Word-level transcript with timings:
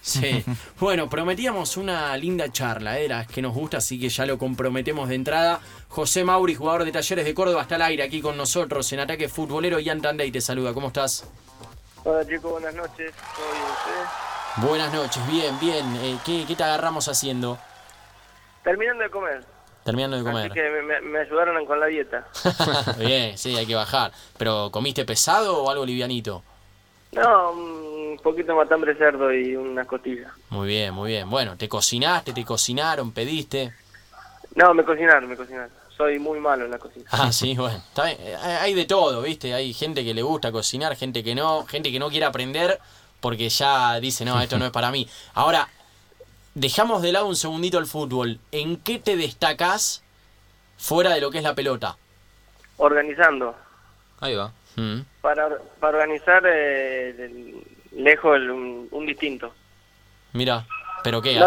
Sí. 0.00 0.44
Bueno, 0.78 1.08
prometíamos 1.08 1.76
una 1.76 2.16
linda 2.16 2.50
charla, 2.50 2.98
era 2.98 3.22
¿eh? 3.22 3.26
que 3.32 3.40
nos 3.40 3.54
gusta, 3.54 3.78
así 3.78 3.98
que 3.98 4.08
ya 4.08 4.26
lo 4.26 4.38
comprometemos 4.38 5.08
de 5.08 5.14
entrada. 5.14 5.60
José 5.88 6.24
Mauri, 6.24 6.54
jugador 6.54 6.84
de 6.84 6.92
Talleres 6.92 7.24
de 7.24 7.34
Córdoba, 7.34 7.62
está 7.62 7.76
al 7.76 7.82
aire 7.82 8.02
aquí 8.02 8.20
con 8.20 8.36
nosotros 8.36 8.92
en 8.92 9.00
Ataque 9.00 9.28
Futbolero. 9.28 9.78
Ian 9.78 10.00
Tandey 10.00 10.30
te 10.30 10.40
saluda, 10.40 10.74
¿cómo 10.74 10.88
estás? 10.88 11.28
Hola 12.04 12.26
chicos, 12.26 12.50
buenas 12.52 12.74
noches. 12.74 13.12
Buenas 14.56 14.92
noches, 14.92 15.26
bien, 15.26 15.58
bien. 15.58 15.96
Eh, 15.96 16.18
¿qué, 16.24 16.44
¿Qué 16.46 16.54
te 16.54 16.62
agarramos 16.62 17.08
haciendo? 17.08 17.58
Terminando 18.62 19.02
de 19.02 19.10
comer. 19.10 19.44
Terminando 19.84 20.16
de 20.16 20.22
comer. 20.22 20.50
Así 20.50 20.54
que 20.54 21.00
me, 21.02 21.18
ayudaron 21.18 21.66
con 21.66 21.78
la 21.78 21.86
dieta. 21.86 22.26
bien, 22.98 23.36
sí, 23.36 23.56
hay 23.56 23.66
que 23.66 23.74
bajar. 23.74 24.12
¿Pero 24.38 24.70
comiste 24.70 25.04
pesado 25.04 25.62
o 25.62 25.70
algo 25.70 25.84
livianito? 25.84 26.42
No, 27.12 27.52
un 28.14 28.22
poquito 28.22 28.52
de 28.52 28.58
matambre 28.58 28.94
cerdo 28.94 29.32
y 29.32 29.56
una 29.56 29.84
costilla. 29.84 30.32
Muy 30.50 30.68
bien, 30.68 30.94
muy 30.94 31.10
bien. 31.10 31.28
Bueno, 31.28 31.56
¿te 31.56 31.68
cocinaste, 31.68 32.32
te 32.32 32.44
cocinaron, 32.44 33.12
pediste? 33.12 33.72
No, 34.54 34.72
me 34.72 34.84
cocinaron, 34.84 35.28
me 35.28 35.36
cocinaron. 35.36 35.70
Soy 35.96 36.18
muy 36.18 36.40
malo 36.40 36.64
en 36.64 36.70
la 36.70 36.78
cocina. 36.78 37.04
Ah, 37.10 37.30
sí, 37.30 37.56
bueno. 37.56 37.76
Está 37.76 38.04
bien. 38.06 38.18
Eh, 38.20 38.36
hay 38.36 38.74
de 38.74 38.84
todo, 38.84 39.22
¿viste? 39.22 39.54
Hay 39.54 39.72
gente 39.72 40.04
que 40.04 40.14
le 40.14 40.22
gusta 40.22 40.50
cocinar, 40.50 40.96
gente 40.96 41.22
que 41.22 41.34
no, 41.34 41.66
gente 41.66 41.92
que 41.92 41.98
no 41.98 42.08
quiere 42.08 42.26
aprender 42.26 42.80
porque 43.20 43.48
ya 43.48 43.98
dice, 44.00 44.24
no, 44.24 44.40
esto 44.40 44.58
no 44.58 44.66
es 44.66 44.70
para 44.70 44.90
mí. 44.90 45.08
Ahora, 45.34 45.68
dejamos 46.54 47.00
de 47.02 47.12
lado 47.12 47.26
un 47.26 47.36
segundito 47.36 47.78
el 47.78 47.86
fútbol. 47.86 48.38
¿En 48.52 48.76
qué 48.76 48.98
te 48.98 49.16
destacás 49.16 50.02
fuera 50.76 51.10
de 51.14 51.20
lo 51.20 51.30
que 51.30 51.38
es 51.38 51.44
la 51.44 51.54
pelota? 51.54 51.96
Organizando. 52.76 53.54
Ahí 54.20 54.34
va. 54.34 54.52
Mm. 54.76 55.00
Para, 55.20 55.48
para 55.80 55.98
organizar 55.98 56.42
eh, 56.46 57.64
lejos 57.96 58.40
un, 58.40 59.06
distinto. 59.06 59.52
Mira, 60.32 60.66
¿pero 61.02 61.22
qué 61.22 61.38
no 61.38 61.46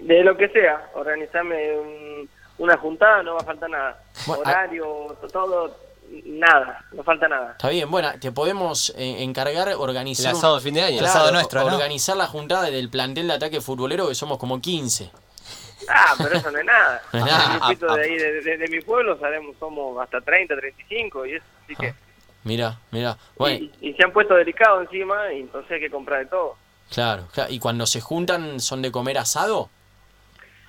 de 0.00 0.24
lo 0.24 0.36
que 0.36 0.48
sea, 0.48 0.90
organizarme 0.94 2.28
una 2.58 2.76
juntada, 2.76 3.22
no 3.22 3.34
va 3.34 3.40
a 3.40 3.44
faltar 3.44 3.70
nada. 3.70 4.02
Horario, 4.26 5.16
todo, 5.32 5.76
nada, 6.24 6.84
no 6.92 7.02
falta 7.02 7.28
nada. 7.28 7.52
Está 7.52 7.68
bien, 7.68 7.90
bueno, 7.90 8.10
te 8.20 8.32
podemos 8.32 8.90
eh, 8.96 9.22
encargar 9.22 9.74
organizar. 9.76 10.32
El 10.32 10.36
asado 10.36 10.56
de 10.56 10.60
fin 10.60 10.74
de 10.74 10.82
año, 10.82 10.98
el 10.98 11.06
asado 11.06 11.32
nuestro, 11.32 11.64
Organizar 11.64 12.16
la 12.16 12.26
juntada 12.26 12.70
del 12.70 12.90
plantel 12.90 13.28
de 13.28 13.34
ataque 13.34 13.60
futbolero, 13.60 14.08
que 14.08 14.14
somos 14.14 14.38
como 14.38 14.60
15. 14.60 15.10
Ah, 15.88 16.14
pero 16.18 16.34
eso 16.36 16.50
no 16.50 16.58
es 16.58 16.64
nada. 16.64 17.02
no 17.12 17.96
de, 17.96 18.02
ahí, 18.02 18.16
de, 18.16 18.68
mi 18.68 18.80
pueblo 18.80 19.18
sabemos, 19.18 19.56
somos 19.58 20.00
hasta 20.00 20.20
30, 20.20 20.54
35 20.56 21.26
y 21.26 21.34
eso, 21.34 21.46
así 21.64 21.76
que. 21.76 21.94
Mira, 22.44 22.78
mira. 22.90 23.16
Bueno. 23.36 23.68
Y, 23.80 23.92
se 23.92 24.04
han 24.04 24.12
puesto 24.12 24.34
delicados 24.34 24.82
encima 24.82 25.32
y 25.32 25.40
entonces 25.40 25.70
hay 25.72 25.80
que 25.80 25.90
comprar 25.90 26.20
de 26.20 26.26
todo. 26.26 26.56
Claro, 26.90 27.28
y 27.48 27.58
cuando 27.60 27.86
se 27.86 28.00
juntan, 28.00 28.58
¿son 28.58 28.82
de 28.82 28.90
comer 28.90 29.18
asado? 29.18 29.68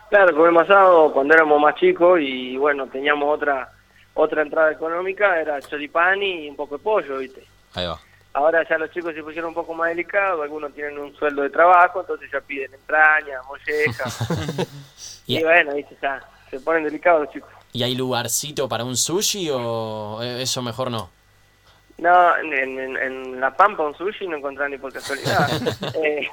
Claro, 0.09 0.35
comemos 0.35 0.63
asado 0.63 1.11
cuando 1.13 1.33
éramos 1.33 1.59
más 1.59 1.75
chicos 1.75 2.19
y 2.21 2.57
bueno, 2.57 2.85
teníamos 2.87 3.33
otra 3.33 3.71
otra 4.13 4.41
entrada 4.41 4.71
económica 4.71 5.39
era 5.39 5.61
choripán 5.61 6.21
y 6.21 6.49
un 6.49 6.55
poco 6.55 6.77
de 6.77 6.83
pollo, 6.83 7.17
¿viste? 7.17 7.45
Ahí 7.73 7.87
va. 7.87 7.99
Ahora 8.33 8.67
ya 8.67 8.77
los 8.77 8.91
chicos 8.91 9.13
se 9.13 9.23
pusieron 9.23 9.49
un 9.49 9.55
poco 9.55 9.73
más 9.73 9.89
delicados, 9.89 10.41
algunos 10.41 10.73
tienen 10.73 10.99
un 10.99 11.15
sueldo 11.15 11.41
de 11.41 11.49
trabajo, 11.49 12.01
entonces 12.01 12.29
ya 12.31 12.41
piden 12.41 12.73
entraña, 12.73 13.41
molleja. 13.47 14.03
y 15.27 15.41
bueno, 15.41 15.73
¿viste? 15.75 15.97
Ya 16.01 16.21
se 16.49 16.59
ponen 16.59 16.83
delicados 16.83 17.21
los 17.21 17.33
chicos. 17.33 17.49
¿Y 17.73 17.83
hay 17.83 17.95
lugarcito 17.95 18.67
para 18.67 18.83
un 18.83 18.97
sushi 18.97 19.49
o 19.49 20.21
eso 20.21 20.61
mejor 20.61 20.91
no? 20.91 21.09
No, 22.01 22.37
en, 22.37 23.39
La 23.39 23.55
Pampa 23.55 23.83
un 23.83 23.95
sushi 23.95 24.27
no 24.27 24.37
encontré 24.37 24.67
ni 24.67 24.77
por 24.77 24.91
casualidad. 24.91 25.47
eh, 26.03 26.27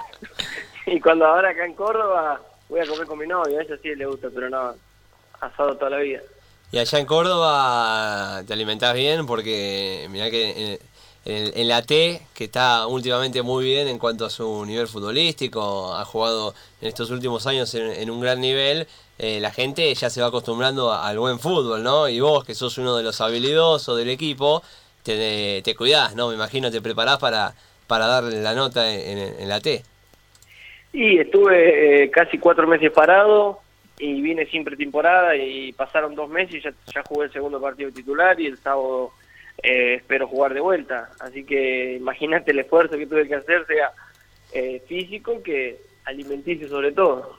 y 0.87 0.99
cuando 0.99 1.27
ahora 1.27 1.51
acá 1.51 1.65
en 1.65 1.75
Córdoba 1.75 2.41
voy 2.69 2.81
a 2.81 2.87
comer 2.87 3.07
con 3.07 3.19
mi 3.19 3.27
novio, 3.27 3.59
a 3.59 3.63
eso 3.63 3.77
sí 3.83 3.95
le 3.95 4.07
gusta, 4.07 4.29
pero 4.35 4.49
no, 4.49 4.75
asado 5.41 5.77
toda 5.77 5.91
la 5.91 5.99
vida. 5.99 6.21
Y 6.73 6.79
allá 6.79 6.99
en 6.99 7.07
Córdoba 7.07 8.43
te 8.47 8.53
alimentás 8.53 8.95
bien 8.95 9.27
porque 9.27 10.07
mirá 10.11 10.31
que 10.31 10.81
en, 11.29 11.69
la 11.69 11.83
T, 11.83 12.27
que 12.33 12.45
está 12.45 12.87
últimamente 12.87 13.43
muy 13.43 13.65
bien 13.65 13.89
en 13.89 13.99
cuanto 13.99 14.25
a 14.25 14.31
su 14.31 14.65
nivel 14.65 14.89
futbolístico, 14.89 15.95
ha 15.95 16.05
jugado 16.07 16.55
en 16.81 16.89
estos 16.89 17.11
últimos 17.11 17.47
años 17.47 17.75
en, 17.75 18.11
un 18.11 18.21
gran 18.21 18.41
nivel, 18.41 18.89
eh, 19.19 19.39
la 19.39 19.51
gente 19.51 19.95
ya 19.95 20.09
se 20.09 20.23
va 20.23 20.29
acostumbrando 20.29 20.91
al 20.93 21.19
buen 21.19 21.39
fútbol, 21.39 21.83
¿no? 21.83 22.09
Y 22.09 22.21
vos, 22.21 22.45
que 22.45 22.55
sos 22.55 22.79
uno 22.79 22.97
de 22.97 23.03
los 23.03 23.21
habilidosos 23.21 23.99
del 23.99 24.09
equipo, 24.09 24.63
te, 25.17 25.63
te 25.63 25.75
cuidás, 25.75 26.15
¿no? 26.15 26.29
Me 26.29 26.35
imagino 26.35 26.71
te 26.71 26.81
preparás 26.81 27.19
para, 27.19 27.55
para 27.87 28.07
darle 28.07 28.43
la 28.43 28.55
nota 28.55 28.93
en, 28.93 29.49
la 29.49 29.61
T. 29.61 29.83
Y 30.93 31.19
estuve 31.19 32.05
eh, 32.05 32.11
casi 32.11 32.39
cuatro 32.39 32.67
meses 32.67 32.91
parado, 32.91 33.61
y 33.99 34.21
vine 34.21 34.47
sin 34.47 34.65
pretemporada 34.65 35.35
y 35.37 35.73
pasaron 35.73 36.15
dos 36.15 36.29
meses 36.29 36.55
y 36.55 36.61
ya, 36.61 36.73
ya 36.95 37.03
jugué 37.03 37.27
el 37.27 37.33
segundo 37.33 37.61
partido 37.61 37.91
titular 37.91 38.39
y 38.41 38.47
el 38.47 38.57
sábado 38.57 39.13
eh, 39.63 39.95
espero 39.95 40.29
jugar 40.29 40.55
de 40.55 40.61
vuelta. 40.61 41.11
Así 41.21 41.45
que 41.45 41.97
imagínate 41.97 42.53
el 42.53 42.61
esfuerzo 42.61 42.97
que 42.97 43.07
tuve 43.07 43.27
que 43.27 43.35
hacer, 43.35 43.67
sea 43.67 43.91
eh, 44.53 44.83
físico 44.87 45.43
que 45.43 45.81
alimenticio 46.05 46.69
sobre 46.69 46.93
todo. 46.93 47.39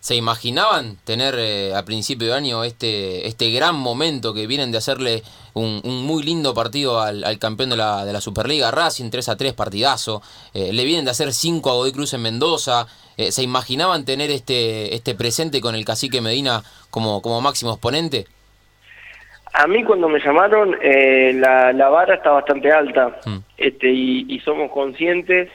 ¿Se 0.00 0.14
imaginaban 0.14 0.96
tener 1.04 1.34
eh, 1.38 1.74
a 1.74 1.84
principio 1.84 2.28
de 2.28 2.34
año 2.34 2.62
este, 2.62 3.26
este 3.26 3.50
gran 3.50 3.74
momento 3.74 4.32
que 4.32 4.46
vienen 4.46 4.70
de 4.70 4.78
hacerle 4.78 5.22
un, 5.54 5.80
muy 5.84 6.22
lindo 6.22 6.54
partido 6.54 7.00
al, 7.00 7.38
campeón 7.40 7.70
de 7.70 7.76
la, 7.76 8.04
de 8.04 8.12
la, 8.12 8.20
Superliga, 8.20 8.70
Racing, 8.70 9.10
3 9.10 9.28
a 9.28 9.36
3, 9.36 9.54
partidazo? 9.54 10.22
Eh, 10.54 10.72
le 10.72 10.84
vienen 10.84 11.04
de 11.04 11.10
hacer 11.10 11.32
5 11.32 11.68
a 11.68 11.72
Godoy 11.72 11.92
Cruz 11.92 12.14
en 12.14 12.22
Mendoza. 12.22 12.86
Eh, 13.16 13.32
¿Se 13.32 13.42
imaginaban 13.42 14.04
tener 14.04 14.30
este, 14.30 14.94
este 14.94 15.16
presente 15.16 15.60
con 15.60 15.74
el 15.74 15.84
cacique 15.84 16.20
Medina 16.20 16.62
como, 16.90 17.20
como 17.20 17.40
máximo 17.40 17.72
exponente? 17.72 18.26
A 19.52 19.66
mí 19.66 19.82
cuando 19.82 20.08
me 20.08 20.20
llamaron, 20.20 20.76
la, 21.40 21.72
la, 21.72 21.88
vara 21.88 22.14
está 22.14 22.30
bastante 22.30 22.70
alta 22.70 23.18
mm. 23.26 23.38
este, 23.56 23.90
y, 23.90 24.26
y, 24.28 24.38
somos 24.40 24.70
conscientes 24.70 25.48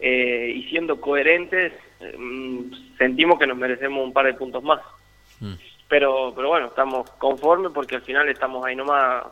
y 0.00 0.62
siendo 0.68 1.00
coherentes 1.00 1.72
Mm, 2.00 2.70
sentimos 2.98 3.38
que 3.38 3.46
nos 3.46 3.56
merecemos 3.56 4.04
un 4.04 4.12
par 4.12 4.26
de 4.26 4.34
puntos 4.34 4.62
más. 4.62 4.80
Mm. 5.40 5.54
Pero, 5.88 6.32
pero 6.34 6.48
bueno, 6.48 6.66
estamos 6.66 7.08
conformes 7.12 7.72
porque 7.72 7.96
al 7.96 8.02
final 8.02 8.28
estamos 8.28 8.64
ahí 8.64 8.74
nomás 8.74 9.24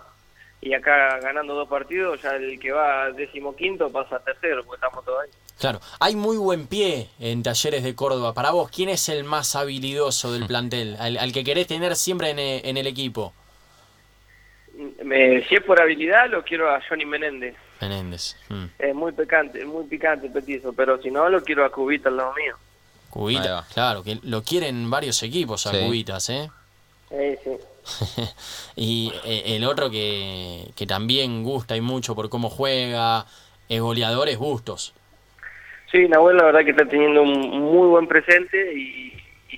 y 0.64 0.72
acá 0.72 1.18
ganando 1.20 1.54
dos 1.54 1.68
partidos, 1.68 2.22
ya 2.22 2.36
el 2.36 2.58
que 2.58 2.72
va 2.72 3.10
décimo 3.10 3.54
quinto 3.54 3.90
pasa 3.90 4.16
a 4.16 4.20
tercero, 4.20 4.64
porque 4.64 4.76
estamos 4.76 5.04
todos 5.04 5.22
ahí. 5.22 5.30
Claro, 5.58 5.80
hay 6.00 6.16
muy 6.16 6.38
buen 6.38 6.66
pie 6.66 7.10
en 7.20 7.42
Talleres 7.42 7.84
de 7.84 7.94
Córdoba. 7.94 8.32
Para 8.32 8.50
vos, 8.50 8.70
¿quién 8.70 8.88
es 8.88 9.08
el 9.10 9.24
más 9.24 9.54
habilidoso 9.56 10.32
del 10.32 10.46
plantel? 10.46 10.96
Al, 10.98 11.32
que 11.32 11.44
querés 11.44 11.66
tener 11.66 11.94
siempre 11.96 12.30
en, 12.30 12.76
el 12.76 12.86
equipo. 12.86 13.34
Me, 15.02 15.44
si 15.44 15.54
es 15.54 15.62
por 15.62 15.80
habilidad, 15.80 16.30
lo 16.30 16.42
quiero 16.42 16.70
a 16.70 16.80
Johnny 16.88 17.04
Menéndez. 17.04 17.54
Menéndez. 17.80 18.36
Mm. 18.48 18.64
Es 18.78 18.94
muy 18.94 19.12
picante, 19.12 19.64
muy 19.66 19.84
picante 19.84 20.30
petizo, 20.30 20.72
pero 20.72 21.00
si 21.02 21.10
no, 21.10 21.28
lo 21.28 21.42
quiero 21.42 21.64
a 21.64 21.70
Cubita 21.70 22.08
al 22.08 22.16
lado 22.16 22.32
mío. 22.34 22.56
Cubita, 23.14 23.64
claro, 23.72 24.02
que 24.02 24.18
lo 24.24 24.42
quieren 24.42 24.90
varios 24.90 25.22
equipos 25.22 25.68
a 25.68 25.70
Cubitas, 25.70 26.30
¿eh? 26.30 26.50
Sí, 27.10 27.38
sí. 27.44 28.24
y 28.74 29.12
eh, 29.24 29.54
el 29.54 29.64
otro 29.64 29.88
que, 29.88 30.72
que 30.74 30.84
también 30.84 31.44
gusta 31.44 31.76
y 31.76 31.80
mucho 31.80 32.16
por 32.16 32.28
cómo 32.28 32.50
juega, 32.50 33.24
es 33.68 33.80
goleador, 33.80 34.28
es 34.28 34.36
Bustos. 34.36 34.94
Sí, 35.92 36.08
Nahuel 36.08 36.38
la 36.38 36.46
verdad 36.46 36.64
que 36.64 36.72
está 36.72 36.86
teniendo 36.86 37.22
un 37.22 37.60
muy 37.60 37.86
buen 37.86 38.08
presente 38.08 38.74
y, 38.74 39.12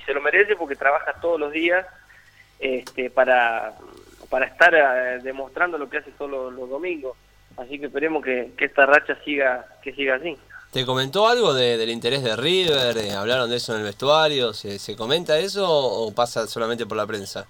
se 0.05 0.13
lo 0.13 0.21
merece 0.21 0.55
porque 0.55 0.77
trabaja 0.77 1.15
todos 1.15 1.41
los 1.41 1.51
días 1.51 1.85
este, 2.61 3.11
para, 3.11 3.73
para 4.29 4.47
estar 4.47 4.73
eh, 4.73 5.19
demostrando 5.21 5.79
lo 5.79 5.89
que 5.89 5.97
hace 5.97 6.13
todos 6.13 6.53
los 6.53 6.69
domingos. 6.69 7.17
Así 7.57 7.79
que 7.81 7.87
esperemos 7.87 8.23
que, 8.23 8.53
esta 8.59 8.85
racha 8.85 9.17
siga, 9.25 9.67
que 9.83 9.95
siga 9.95 10.17
así. 10.17 10.37
¿Te 10.73 10.85
comentó 10.85 11.27
algo 11.27 11.55
del 11.55 11.89
interés 11.89 12.23
de 12.23 12.37
River? 12.37 13.13
¿Hablaron 13.17 13.49
de 13.49 13.57
eso 13.57 13.73
en 13.73 13.81
el 13.81 13.85
vestuario? 13.85 14.53
¿Se, 14.53 14.79
¿Se 14.79 14.95
comenta 14.95 15.39
eso 15.39 15.67
o 15.69 16.13
pasa 16.13 16.47
solamente 16.47 16.85
por 16.85 16.97
la 16.97 17.07
prensa? 17.07 17.47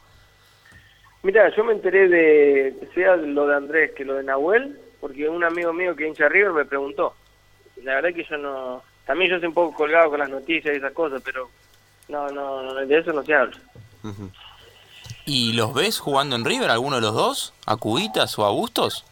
Mira, 1.23 1.53
yo 1.57 1.65
me 1.65 1.73
enteré 1.73 2.09
de, 2.09 2.89
sea 2.95 3.17
lo 3.17 3.49
de 3.49 3.57
Andrés 3.57 3.91
que 3.97 4.05
lo 4.05 4.15
de 4.15 4.23
Nahuel, 4.23 4.79
porque 5.01 5.29
un 5.29 5.43
amigo 5.43 5.73
mío 5.73 5.97
que 5.97 6.07
hincha 6.07 6.29
River 6.29 6.53
me 6.53 6.65
preguntó. 6.65 7.15
La 7.83 7.97
verdad 7.97 8.15
que 8.15 8.25
yo 8.25 8.37
no... 8.37 8.83
También 9.07 9.31
yo 9.33 9.39
soy 9.39 9.49
un 9.49 9.55
poco 9.55 9.77
colgado 9.77 10.11
con 10.11 10.21
las 10.21 10.29
noticias 10.29 10.73
y 10.73 10.79
esas 10.79 10.93
cosas, 10.93 11.21
pero 11.25 11.51
no, 12.09 12.29
no, 12.31 12.75
de 12.75 12.99
eso 12.99 13.12
no 13.12 13.25
se 13.25 13.35
habla. 13.35 13.57
¿Y 15.25 15.55
los 15.55 15.75
ves 15.75 15.99
jugando 15.99 16.37
en 16.37 16.45
River, 16.45 16.71
alguno 16.71 16.97
de 16.97 17.03
los 17.03 17.15
dos? 17.15 17.55
¿A 17.67 17.77
Cubitas 17.77 18.39
o 18.39 18.45
a 18.45 18.51
Bustos? 18.51 19.05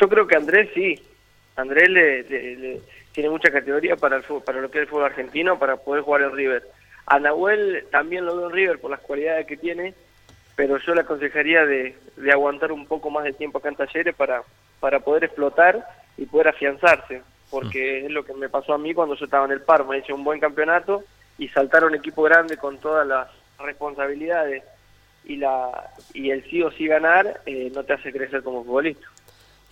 Yo 0.00 0.08
creo 0.08 0.26
que 0.26 0.36
Andrés 0.36 0.70
sí. 0.74 1.02
Andrés 1.56 1.90
le, 1.90 2.80
tiene 3.12 3.30
mucha 3.30 3.50
categoría 3.50 3.96
para 3.96 4.16
el 4.16 4.22
para 4.44 4.60
lo 4.60 4.70
que 4.70 4.78
es 4.78 4.82
el 4.82 4.88
fútbol 4.88 5.04
argentino, 5.04 5.58
para 5.58 5.76
poder 5.76 6.02
jugar 6.02 6.22
en 6.22 6.32
River. 6.32 6.62
A 7.06 7.18
Nahuel 7.18 7.86
también 7.90 8.24
lo 8.24 8.36
veo 8.36 8.46
en 8.46 8.54
River 8.54 8.78
por 8.78 8.90
las 8.90 9.00
cualidades 9.00 9.46
que 9.46 9.56
tiene, 9.56 9.94
pero 10.56 10.78
yo 10.78 10.94
le 10.94 11.02
aconsejaría 11.02 11.66
de, 11.66 11.94
aguantar 12.32 12.72
un 12.72 12.86
poco 12.86 13.10
más 13.10 13.24
de 13.24 13.32
tiempo 13.32 13.58
acá 13.58 13.68
en 13.68 13.76
Talleres 13.76 14.14
para, 14.14 14.42
para 14.80 15.00
poder 15.00 15.24
explotar 15.24 15.86
y 16.16 16.26
poder 16.26 16.48
afianzarse. 16.48 17.22
porque 17.50 18.06
es 18.06 18.10
lo 18.10 18.24
que 18.24 18.32
me 18.32 18.48
pasó 18.48 18.72
a 18.72 18.78
mí 18.78 18.94
cuando 18.94 19.14
yo 19.14 19.26
estaba 19.26 19.44
en 19.44 19.52
el 19.52 19.60
Parma, 19.60 19.96
hice 19.96 20.12
un 20.12 20.24
buen 20.24 20.40
campeonato 20.40 21.04
y 21.36 21.48
saltar 21.48 21.82
a 21.82 21.86
un 21.86 21.94
equipo 21.94 22.22
grande 22.22 22.56
con 22.56 22.78
todas 22.78 23.06
las 23.06 23.28
responsabilidades 23.58 24.64
y 25.24 25.36
la 25.36 25.90
y 26.14 26.30
el 26.30 26.42
sí 26.44 26.62
o 26.62 26.70
sí 26.72 26.86
ganar 26.86 27.40
eh, 27.46 27.70
no 27.74 27.84
te 27.84 27.92
hace 27.92 28.12
crecer 28.12 28.42
como 28.42 28.64
futbolista. 28.64 29.06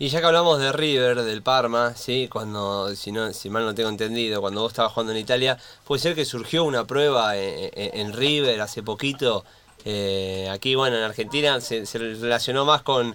Y 0.03 0.09
ya 0.09 0.21
que 0.21 0.27
hablamos 0.27 0.59
de 0.59 0.73
River, 0.73 1.21
del 1.25 1.43
Parma, 1.43 1.93
sí, 1.95 2.27
cuando, 2.33 2.89
si 2.95 3.13
no, 3.13 3.35
si 3.35 3.51
mal 3.51 3.67
no 3.67 3.75
tengo 3.75 3.91
entendido, 3.91 4.41
cuando 4.41 4.63
vos 4.63 4.73
estabas 4.73 4.93
jugando 4.93 5.13
en 5.13 5.19
Italia, 5.19 5.59
puede 5.87 6.01
ser 6.01 6.15
que 6.15 6.25
surgió 6.25 6.65
una 6.65 6.87
prueba 6.87 7.37
en, 7.37 8.15
River 8.15 8.63
hace 8.63 8.83
poquito. 8.83 9.45
Eh, 9.85 10.49
aquí, 10.51 10.75
bueno, 10.75 10.97
en 10.97 11.03
Argentina 11.03 11.61
se, 11.61 11.85
relacionó 11.99 12.65
más 12.65 12.81
con 12.81 13.15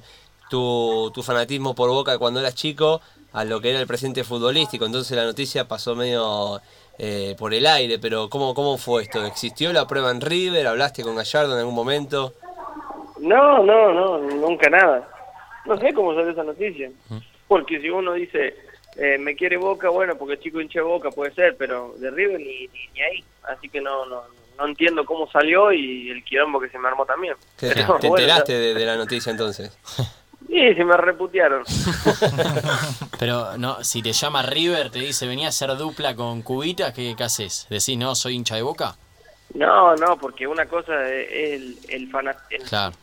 tu, 0.51 1.09
tu, 1.11 1.23
fanatismo 1.23 1.73
por 1.73 1.89
Boca 1.89 2.19
cuando 2.19 2.39
eras 2.39 2.53
chico 2.53 3.01
a 3.33 3.43
lo 3.45 3.59
que 3.61 3.71
era 3.71 3.79
el 3.79 3.87
presente 3.87 4.23
futbolístico. 4.23 4.85
Entonces 4.85 5.17
la 5.17 5.25
noticia 5.25 5.67
pasó 5.67 5.95
medio 5.95 6.61
eh, 6.99 7.35
por 7.39 7.55
el 7.55 7.65
aire, 7.65 7.97
pero 7.97 8.29
¿cómo, 8.29 8.53
¿cómo 8.53 8.77
fue 8.77 9.01
esto? 9.01 9.25
¿Existió 9.25 9.73
la 9.73 9.87
prueba 9.87 10.11
en 10.11 10.21
River? 10.21 10.67
¿Hablaste 10.67 11.01
con 11.01 11.15
Gallardo 11.15 11.53
en 11.53 11.59
algún 11.61 11.73
momento? 11.73 12.33
No, 13.17 13.63
no, 13.63 13.91
no, 13.91 14.19
nunca 14.19 14.69
nada. 14.69 15.14
No 15.65 15.77
sé 15.77 15.93
cómo 15.93 16.13
salió 16.13 16.31
esa 16.31 16.43
noticia. 16.43 16.91
Porque 17.47 17.79
si 17.79 17.89
uno 17.89 18.13
dice, 18.13 18.55
eh, 18.95 19.17
me 19.17 19.35
quiere 19.35 19.57
Boca, 19.57 19.89
bueno, 19.89 20.15
porque 20.15 20.39
chico 20.39 20.61
hinche 20.61 20.81
Boca 20.81 21.09
puede 21.11 21.33
ser, 21.33 21.55
pero 21.57 21.93
de 21.97 22.11
River 22.11 22.39
ni, 22.39 22.67
ni, 22.67 23.01
ahí. 23.01 23.23
Así 23.43 23.69
que 23.69 23.81
no, 23.81 24.05
no, 24.05 24.23
no 24.57 24.67
entiendo 24.67 25.05
cómo 25.05 25.29
salió 25.29 25.71
y 25.71 26.09
el 26.09 26.23
quilombo 26.23 26.59
que 26.59 26.69
se 26.69 26.79
me 26.79 26.87
armó 26.87 27.05
también. 27.05 27.35
¿Te, 27.57 27.67
enteraste 27.67 28.53
de, 28.73 28.85
la 28.85 28.95
noticia 28.95 29.31
entonces? 29.31 29.77
Sí, 30.47 30.75
se 30.75 30.85
me 30.85 30.95
reputearon. 30.95 31.63
Pero 33.19 33.57
no, 33.57 33.83
si 33.83 34.03
te 34.03 34.13
llama 34.13 34.43
River, 34.43 34.91
te 34.91 34.99
dice, 34.99 35.25
venía 35.25 35.47
a 35.47 35.49
hacer 35.49 35.75
dupla 35.75 36.15
con 36.15 36.43
Cubitas, 36.43 36.93
¿qué, 36.93 37.15
qué 37.17 37.23
haces? 37.23 37.65
¿Decís, 37.67 37.97
no, 37.97 38.13
soy 38.13 38.35
hincha 38.35 38.55
de 38.55 38.61
Boca? 38.61 38.95
No, 39.55 39.95
no, 39.95 40.17
porque 40.17 40.45
una 40.45 40.67
cosa 40.67 41.11
es 41.11 41.29
el, 41.31 41.77
el, 41.89 42.11
claro 42.69 42.93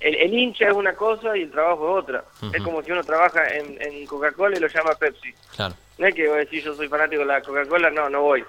el, 0.00 0.34
hincha 0.34 0.68
es 0.68 0.74
una 0.74 0.94
cosa 0.94 1.36
y 1.36 1.42
el 1.42 1.50
trabajo 1.50 1.98
es 1.98 2.04
otra. 2.04 2.24
Es 2.52 2.62
como 2.62 2.82
si 2.82 2.92
uno 2.92 3.02
trabaja 3.02 3.42
en, 3.48 4.06
Coca-Cola 4.06 4.56
y 4.56 4.60
lo 4.60 4.68
llama 4.68 4.94
Pepsi. 4.94 5.32
Claro. 5.54 5.74
No 5.98 6.06
es 6.06 6.14
que 6.14 6.28
voy 6.28 6.36
a 6.36 6.40
decir 6.40 6.62
yo 6.62 6.74
soy 6.74 6.88
fanático 6.88 7.20
de 7.20 7.26
la 7.26 7.42
Coca-Cola, 7.42 7.90
no, 7.90 8.08
no 8.08 8.22
voy. 8.22 8.44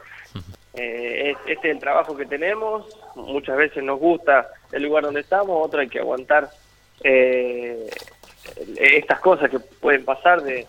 Eh, 0.74 1.36
este 1.48 1.70
es 1.70 1.76
el 1.76 1.80
trabajo 1.80 2.16
que 2.16 2.26
tenemos, 2.26 2.86
muchas 3.16 3.58
veces 3.58 3.84
nos 3.84 4.00
gusta 4.00 4.48
el 4.72 4.84
lugar 4.84 5.04
donde 5.04 5.20
estamos, 5.20 5.66
otro 5.66 5.82
hay 5.82 5.90
que 5.90 6.00
aguantar 6.00 6.50
eh, 7.04 7.90
estas 8.78 9.20
cosas 9.20 9.50
que 9.50 9.60
pueden 9.60 10.06
pasar 10.06 10.42
de, 10.42 10.66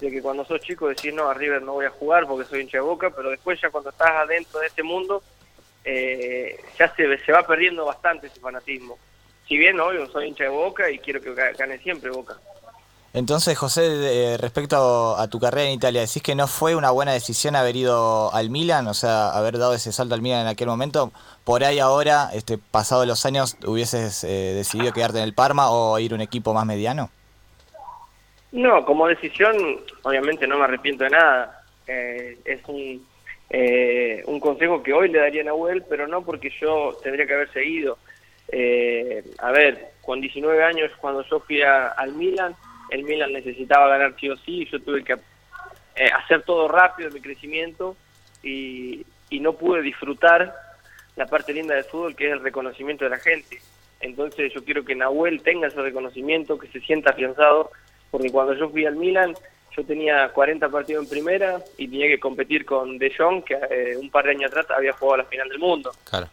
que 0.00 0.20
cuando 0.20 0.44
sos 0.44 0.60
chico 0.60 0.88
decís 0.88 1.14
no, 1.14 1.28
a 1.28 1.34
River 1.34 1.62
no 1.62 1.74
voy 1.74 1.86
a 1.86 1.90
jugar 1.90 2.26
porque 2.26 2.48
soy 2.48 2.62
hincha 2.62 2.78
de 2.78 2.82
boca, 2.82 3.10
pero 3.10 3.30
después 3.30 3.60
ya 3.60 3.70
cuando 3.70 3.90
estás 3.90 4.10
adentro 4.10 4.58
de 4.58 4.66
este 4.66 4.82
mundo 4.82 5.22
eh, 5.84 6.58
ya 6.76 6.92
se, 6.92 7.16
se 7.18 7.32
va 7.32 7.46
perdiendo 7.46 7.84
bastante 7.84 8.26
ese 8.26 8.40
fanatismo 8.40 8.98
si 9.48 9.56
bien 9.58 9.78
obvio 9.80 10.06
soy 10.06 10.28
hincha 10.28 10.44
de 10.44 10.50
Boca 10.50 10.90
y 10.90 10.98
quiero 10.98 11.20
que 11.20 11.34
gane 11.34 11.78
siempre 11.78 12.10
Boca. 12.10 12.36
Entonces, 13.14 13.56
José, 13.56 14.36
respecto 14.40 15.16
a 15.16 15.28
tu 15.28 15.38
carrera 15.38 15.68
en 15.68 15.74
Italia, 15.74 16.00
¿decís 16.00 16.20
que 16.20 16.34
no 16.34 16.48
fue 16.48 16.74
una 16.74 16.90
buena 16.90 17.12
decisión 17.12 17.54
haber 17.54 17.76
ido 17.76 18.34
al 18.34 18.50
Milan, 18.50 18.88
o 18.88 18.94
sea, 18.94 19.30
haber 19.30 19.56
dado 19.56 19.72
ese 19.72 19.92
salto 19.92 20.16
al 20.16 20.20
Milan 20.20 20.40
en 20.40 20.46
aquel 20.48 20.66
momento? 20.66 21.12
¿Por 21.44 21.62
ahí 21.62 21.78
ahora, 21.78 22.30
este, 22.34 22.58
pasado 22.58 23.06
los 23.06 23.24
años, 23.24 23.56
hubieses 23.64 24.24
eh, 24.24 24.54
decidido 24.56 24.92
quedarte 24.92 25.18
en 25.18 25.24
el 25.24 25.32
Parma 25.32 25.70
o 25.70 25.96
ir 26.00 26.10
a 26.10 26.16
un 26.16 26.22
equipo 26.22 26.52
más 26.54 26.66
mediano? 26.66 27.08
No, 28.50 28.84
como 28.84 29.06
decisión, 29.06 29.56
obviamente 30.02 30.48
no 30.48 30.58
me 30.58 30.64
arrepiento 30.64 31.04
de 31.04 31.10
nada. 31.10 31.62
Eh, 31.86 32.36
es 32.44 32.60
un, 32.66 33.06
eh, 33.50 34.24
un 34.26 34.40
consejo 34.40 34.82
que 34.82 34.92
hoy 34.92 35.08
le 35.08 35.20
daría 35.20 35.42
a 35.42 35.44
Nahuel, 35.44 35.84
pero 35.88 36.08
no 36.08 36.22
porque 36.22 36.50
yo 36.60 36.98
tendría 37.00 37.26
que 37.26 37.34
haber 37.34 37.52
seguido 37.52 37.96
eh, 38.48 39.24
a 39.38 39.50
ver, 39.52 39.92
con 40.02 40.20
19 40.20 40.62
años 40.62 40.90
cuando 41.00 41.22
yo 41.24 41.40
fui 41.40 41.62
al 41.62 42.12
Milan, 42.12 42.54
el 42.90 43.04
Milan 43.04 43.32
necesitaba 43.32 43.88
ganar 43.88 44.14
sí 44.20 44.28
o 44.28 44.36
sí, 44.36 44.62
y 44.62 44.70
yo 44.70 44.80
tuve 44.80 45.02
que 45.02 45.14
eh, 45.14 46.10
hacer 46.12 46.42
todo 46.42 46.68
rápido 46.68 47.10
mi 47.10 47.20
crecimiento 47.20 47.96
y, 48.42 49.06
no 49.40 49.54
pude 49.54 49.82
disfrutar 49.82 50.54
la 51.16 51.26
parte 51.26 51.52
linda 51.52 51.74
del 51.74 51.82
fútbol 51.84 52.14
que 52.14 52.28
es 52.28 52.32
el 52.32 52.40
reconocimiento 52.40 53.04
de 53.04 53.10
la 53.10 53.18
gente. 53.18 53.60
Entonces 54.00 54.54
yo 54.54 54.64
quiero 54.64 54.84
que 54.84 54.94
Nahuel 54.94 55.42
tenga 55.42 55.66
ese 55.66 55.82
reconocimiento, 55.82 56.56
que 56.56 56.68
se 56.68 56.80
sienta 56.80 57.10
afianzado, 57.10 57.72
porque 58.12 58.30
cuando 58.30 58.54
yo 58.54 58.70
fui 58.70 58.86
al 58.86 58.94
Milan 58.94 59.34
yo 59.76 59.84
tenía 59.84 60.28
40 60.28 60.68
partidos 60.68 61.04
en 61.04 61.10
primera 61.10 61.60
y 61.76 61.88
tenía 61.88 62.06
que 62.06 62.20
competir 62.20 62.64
con 62.64 62.96
De 62.96 63.12
Jong, 63.12 63.42
que 63.42 63.54
eh, 63.54 63.96
un 63.96 64.08
par 64.08 64.24
de 64.24 64.30
años 64.30 64.52
atrás 64.52 64.66
había 64.70 64.92
jugado 64.92 65.14
a 65.14 65.24
la 65.24 65.28
final 65.28 65.48
del 65.48 65.58
mundo. 65.58 65.90
Claro. 66.08 66.28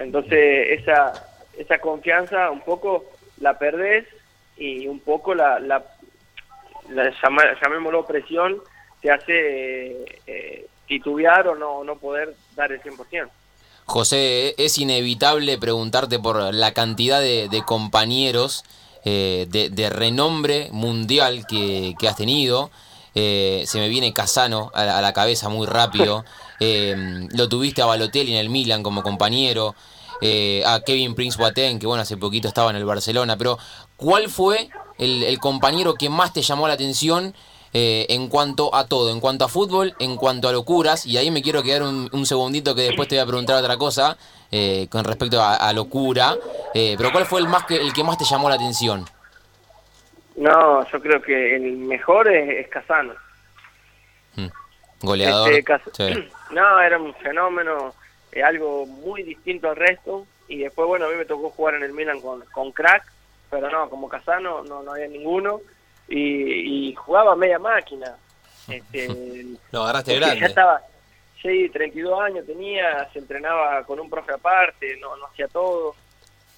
Entonces 0.00 0.80
esa, 0.80 1.12
esa 1.56 1.78
confianza 1.78 2.50
un 2.50 2.62
poco 2.62 3.04
la 3.38 3.58
perdés 3.58 4.06
y 4.56 4.88
un 4.88 4.98
poco 5.00 5.34
la, 5.34 5.60
la, 5.60 5.84
llamémoslo 7.62 8.04
presión 8.06 8.60
te 9.00 9.10
hace 9.10 10.04
eh, 10.26 10.66
titubear 10.88 11.48
o 11.48 11.54
no, 11.54 11.84
no 11.84 11.96
poder 11.96 12.34
dar 12.56 12.72
el 12.72 12.82
100%. 12.82 13.28
José, 13.86 14.54
es 14.56 14.78
inevitable 14.78 15.58
preguntarte 15.58 16.18
por 16.18 16.54
la 16.54 16.72
cantidad 16.72 17.20
de, 17.20 17.62
compañeros 17.66 18.64
eh, 19.04 19.46
de, 19.48 19.90
renombre 19.90 20.68
mundial 20.70 21.44
que, 21.46 21.94
has 22.06 22.16
tenido. 22.16 22.70
Eh, 23.14 23.64
se 23.66 23.78
me 23.78 23.88
viene 23.88 24.12
Casano 24.12 24.70
a 24.74 25.00
la, 25.00 25.12
cabeza 25.12 25.48
muy 25.48 25.66
rápido. 25.66 26.24
lo 26.60 27.48
tuviste 27.48 27.82
a 27.82 27.86
Balotelli 27.86 28.32
en 28.32 28.38
el 28.38 28.50
Milan 28.50 28.82
como 28.82 29.02
compañero. 29.02 29.74
Eh, 30.20 30.62
a 30.66 30.80
Kevin 30.80 31.14
Prince 31.14 31.38
Boateng, 31.38 31.78
que 31.78 31.86
bueno, 31.86 32.02
hace 32.02 32.16
poquito 32.16 32.46
estaba 32.46 32.70
en 32.70 32.76
el 32.76 32.84
Barcelona, 32.84 33.36
pero 33.38 33.58
¿cuál 33.96 34.28
fue 34.28 34.68
el, 34.98 35.38
compañero 35.38 35.94
que 35.94 36.10
más 36.10 36.32
te 36.34 36.42
llamó 36.42 36.68
la 36.68 36.74
atención 36.74 37.34
eh, 37.72 38.06
en 38.10 38.28
cuanto 38.28 38.74
a 38.74 38.84
todo, 38.86 39.10
en 39.10 39.20
cuanto 39.20 39.46
a 39.46 39.48
fútbol, 39.48 39.94
en 39.98 40.16
cuanto 40.16 40.48
a 40.48 40.52
locuras? 40.52 41.06
Y 41.06 41.16
ahí 41.16 41.30
me 41.30 41.40
quiero 41.40 41.62
quedar 41.62 41.82
un, 41.82 42.26
segundito 42.26 42.74
que 42.74 42.82
después 42.82 43.08
te 43.08 43.14
voy 43.14 43.22
a 43.22 43.26
preguntar 43.26 43.56
otra 43.56 43.78
cosa 43.78 44.18
eh, 44.50 44.88
con 44.90 45.04
respecto 45.04 45.42
a, 45.42 45.72
locura, 45.72 46.36
pero 46.74 47.12
¿cuál 47.12 47.24
fue 47.24 47.40
el, 47.40 47.48
más 47.48 47.64
que, 47.64 47.76
el 47.76 47.94
que 47.94 48.04
más 48.04 48.18
te 48.18 48.26
llamó 48.26 48.50
la 48.50 48.56
atención? 48.56 49.06
No, 50.40 50.88
yo 50.90 51.00
creo 51.00 51.20
que 51.20 51.54
el 51.54 51.76
mejor 51.76 52.26
es, 52.28 52.66
Casano. 52.68 53.12
Mm. 54.36 54.46
Goleador. 55.02 55.52
Este, 55.52 56.28
no, 56.50 56.80
era 56.80 56.98
un 56.98 57.14
fenómeno 57.14 57.94
es 58.32 58.42
algo 58.42 58.86
muy 58.86 59.22
distinto 59.22 59.68
al 59.68 59.76
resto. 59.76 60.26
Y 60.48 60.58
después, 60.58 60.88
bueno, 60.88 61.06
a 61.06 61.10
mí 61.10 61.16
me 61.16 61.26
tocó 61.26 61.50
jugar 61.50 61.74
en 61.74 61.82
el 61.82 61.92
Milan 61.92 62.20
con, 62.20 62.42
con 62.52 62.72
crack, 62.72 63.04
pero 63.50 63.70
no, 63.70 63.90
como 63.90 64.08
Casano 64.08 64.64
no, 64.64 64.82
no 64.82 64.92
había 64.92 65.08
ninguno. 65.08 65.60
Y, 66.08 66.94
jugaba 66.94 67.36
media 67.36 67.58
máquina. 67.58 68.16
Este, 68.68 69.46
Lo 69.72 69.82
agarraste 69.82 70.14
grande. 70.14 70.40
Ya 70.40 70.46
estaba, 70.46 70.80
sí, 71.42 71.68
32 71.70 72.20
años 72.20 72.46
tenía, 72.46 73.08
se 73.12 73.18
entrenaba 73.18 73.82
con 73.82 73.98
un 73.98 74.08
profe 74.08 74.32
aparte, 74.32 74.96
no, 74.98 75.16
no 75.16 75.26
hacía 75.26 75.48
todo. 75.48 75.96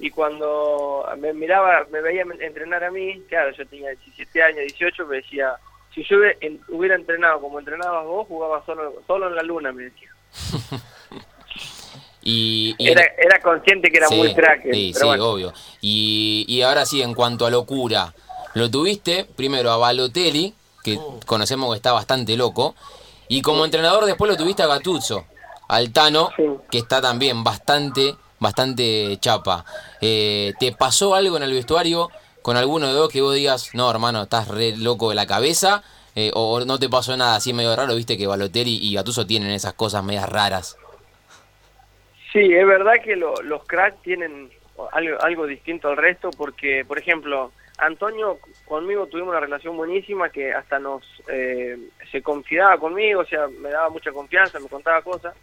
Y 0.02 0.10
cuando 0.10 1.08
me 1.16 1.32
miraba, 1.32 1.86
me 1.92 2.00
veía 2.00 2.24
entrenar 2.40 2.82
a 2.82 2.90
mí, 2.90 3.22
claro, 3.28 3.52
yo 3.52 3.64
tenía 3.66 3.90
17 3.90 4.42
años, 4.42 4.58
18, 4.58 5.06
me 5.06 5.16
decía, 5.18 5.54
si 5.94 6.02
yo 6.02 6.16
hubiera 6.70 6.96
entrenado 6.96 7.40
como 7.40 7.60
entrenabas 7.60 8.04
vos, 8.04 8.26
jugaba 8.26 8.66
solo, 8.66 9.00
solo 9.06 9.28
en 9.28 9.36
la 9.36 9.42
luna, 9.42 9.72
me 9.72 9.84
decía. 9.84 10.10
Y, 12.24 12.76
era, 12.78 13.02
era, 13.18 13.40
consciente 13.42 13.90
que 13.90 13.96
era 13.96 14.08
muy 14.08 14.32
crack. 14.32 14.62
Sí, 14.70 14.94
sí, 14.94 15.04
obvio. 15.04 15.52
Y, 15.80 16.44
y, 16.46 16.62
ahora 16.62 16.86
sí, 16.86 17.02
en 17.02 17.14
cuanto 17.14 17.46
a 17.46 17.50
locura, 17.50 18.14
lo 18.54 18.70
tuviste 18.70 19.24
primero 19.24 19.72
a 19.72 19.76
Balotelli, 19.76 20.54
que 20.84 20.98
oh. 20.98 21.18
conocemos 21.26 21.72
que 21.72 21.78
está 21.78 21.90
bastante 21.90 22.36
loco, 22.36 22.76
y 23.26 23.42
como 23.42 23.64
entrenador 23.64 24.04
después 24.04 24.30
lo 24.30 24.36
tuviste 24.36 24.62
a 24.62 24.68
Gattuso, 24.68 25.26
al 25.66 25.92
Tano, 25.92 26.30
que 26.70 26.78
está 26.78 27.00
también 27.00 27.42
bastante, 27.42 28.14
bastante 28.42 29.16
chapa. 29.20 29.64
Eh, 30.00 30.52
¿Te 30.60 30.72
pasó 30.72 31.14
algo 31.14 31.36
en 31.38 31.44
el 31.44 31.52
vestuario 31.52 32.10
con 32.42 32.56
alguno 32.56 32.92
de 32.92 32.98
vos 32.98 33.08
que 33.08 33.22
vos 33.22 33.34
digas, 33.34 33.74
no 33.74 33.90
hermano, 33.90 34.22
estás 34.22 34.48
re 34.48 34.76
loco 34.76 35.08
de 35.08 35.14
la 35.14 35.26
cabeza? 35.26 35.82
Eh, 36.14 36.30
o 36.34 36.60
no 36.66 36.78
te 36.78 36.90
pasó 36.90 37.16
nada 37.16 37.36
así 37.36 37.54
medio 37.54 37.74
raro, 37.74 37.94
viste 37.94 38.18
que 38.18 38.26
Balotelli 38.26 38.78
y 38.82 38.94
Gattuso 38.94 39.26
tienen 39.26 39.50
esas 39.50 39.72
cosas 39.72 40.04
medias 40.04 40.28
raras. 40.28 40.76
Sí, 42.32 42.52
es 42.52 42.66
verdad 42.66 42.94
que 43.02 43.16
los 43.16 43.64
cracks 43.66 44.02
tienen 44.02 44.50
algo, 44.92 45.22
algo 45.22 45.46
distinto 45.46 45.88
al 45.88 45.96
resto 45.96 46.30
porque, 46.36 46.84
por 46.86 46.98
ejemplo, 46.98 47.52
Antonio 47.78 48.38
conmigo 48.66 49.06
tuvimos 49.06 49.30
una 49.30 49.40
relación 49.40 49.76
buenísima 49.76 50.30
que 50.30 50.52
hasta 50.52 50.78
nos 50.78 51.02
eh, 51.28 51.78
se 52.10 52.22
confiaba 52.22 52.78
conmigo, 52.78 53.20
o 53.20 53.26
sea, 53.26 53.48
me 53.48 53.70
daba 53.70 53.88
mucha 53.88 54.12
confianza, 54.12 54.60
me 54.60 54.68
contaba 54.68 55.02
cosas. 55.02 55.34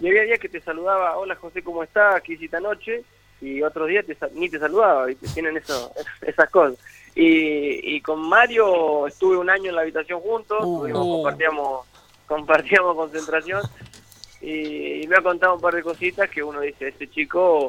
Y 0.00 0.08
había 0.08 0.22
días 0.22 0.40
que 0.40 0.48
te 0.48 0.60
saludaba, 0.60 1.16
hola 1.16 1.34
José, 1.36 1.62
¿cómo 1.62 1.82
estás? 1.82 2.22
¿Qué 2.22 2.34
hiciste 2.34 2.56
anoche? 2.56 3.04
y 3.40 3.62
otros 3.62 3.88
días 3.88 4.04
ni 4.32 4.48
te 4.48 4.58
saludaba, 4.58 5.06
¿viste? 5.06 5.28
tienen 5.28 5.56
eso, 5.56 5.92
esas 6.22 6.50
cosas. 6.50 6.78
Y, 7.14 7.96
y 7.96 8.00
con 8.00 8.28
Mario 8.28 9.06
estuve 9.06 9.36
un 9.36 9.50
año 9.50 9.70
en 9.70 9.76
la 9.76 9.82
habitación 9.82 10.20
juntos, 10.20 10.58
Uh. 10.62 10.92
compartíamos, 10.92 11.86
compartíamos 12.26 12.96
concentración 12.96 13.62
y, 14.40 15.06
me 15.08 15.16
ha 15.16 15.22
contado 15.22 15.54
un 15.54 15.60
par 15.60 15.74
de 15.74 15.82
cositas 15.82 16.28
que 16.30 16.42
uno 16.42 16.60
dice, 16.60 16.88
este 16.88 17.08
chico 17.08 17.66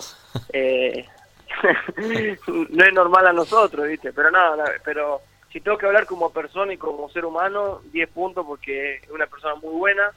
eh, 0.53 1.05
no 2.69 2.83
es 2.83 2.93
normal 2.93 3.27
a 3.27 3.33
nosotros, 3.33 3.87
¿viste? 3.87 4.13
Pero 4.13 4.29
nada, 4.29 4.65
pero 4.83 5.21
si 5.51 5.61
tengo 5.61 5.77
que 5.77 5.87
hablar 5.87 6.05
como 6.05 6.31
persona 6.31 6.73
y 6.73 6.77
como 6.77 7.09
ser 7.09 7.25
humano, 7.25 7.81
10 7.91 8.09
puntos 8.09 8.45
porque 8.45 8.95
es 8.95 9.09
una 9.09 9.25
persona 9.25 9.55
muy 9.55 9.73
buena. 9.73 10.11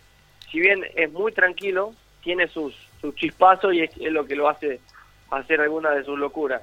Si 0.51 0.61
bien 0.61 0.85
es 0.95 1.11
muy 1.11 1.33
tranquilo, 1.33 1.95
tiene 2.23 2.49
sus, 2.49 2.75
sus 3.01 3.15
chispazos 3.15 3.75
y 3.75 3.83
es, 3.83 3.97
lo 3.97 4.25
que 4.25 4.37
lo 4.37 4.49
hace 4.49 4.81
hacer 5.31 5.61
alguna 5.61 5.91
de 5.91 6.05
sus 6.05 6.19
locuras. 6.19 6.63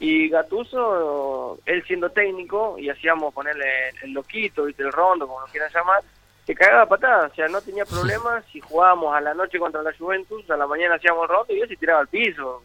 Y 0.00 0.28
Gatuso, 0.28 1.58
él 1.66 1.82
siendo 1.84 2.10
técnico, 2.10 2.78
y 2.78 2.88
hacíamos 2.88 3.34
ponerle 3.34 3.64
el, 4.02 4.12
loquito, 4.12 4.64
¿viste? 4.64 4.84
el 4.84 4.92
rondo, 4.92 5.26
como 5.26 5.40
lo 5.40 5.46
quieran 5.46 5.72
llamar, 5.72 6.02
se 6.46 6.54
cagaba 6.54 6.86
patadas, 6.86 7.32
o 7.32 7.34
sea, 7.34 7.48
no 7.48 7.60
tenía 7.60 7.84
problemas 7.84 8.44
si 8.52 8.60
jugábamos 8.60 9.14
a 9.14 9.20
la 9.20 9.34
noche 9.34 9.58
contra 9.58 9.82
la 9.82 9.92
Juventus, 9.92 10.48
a 10.50 10.56
la 10.56 10.66
mañana 10.66 10.94
hacíamos 10.94 11.28
rondo 11.28 11.52
y 11.52 11.60
él 11.60 11.68
se 11.68 11.76
tiraba 11.76 12.00
al 12.00 12.08
piso. 12.08 12.62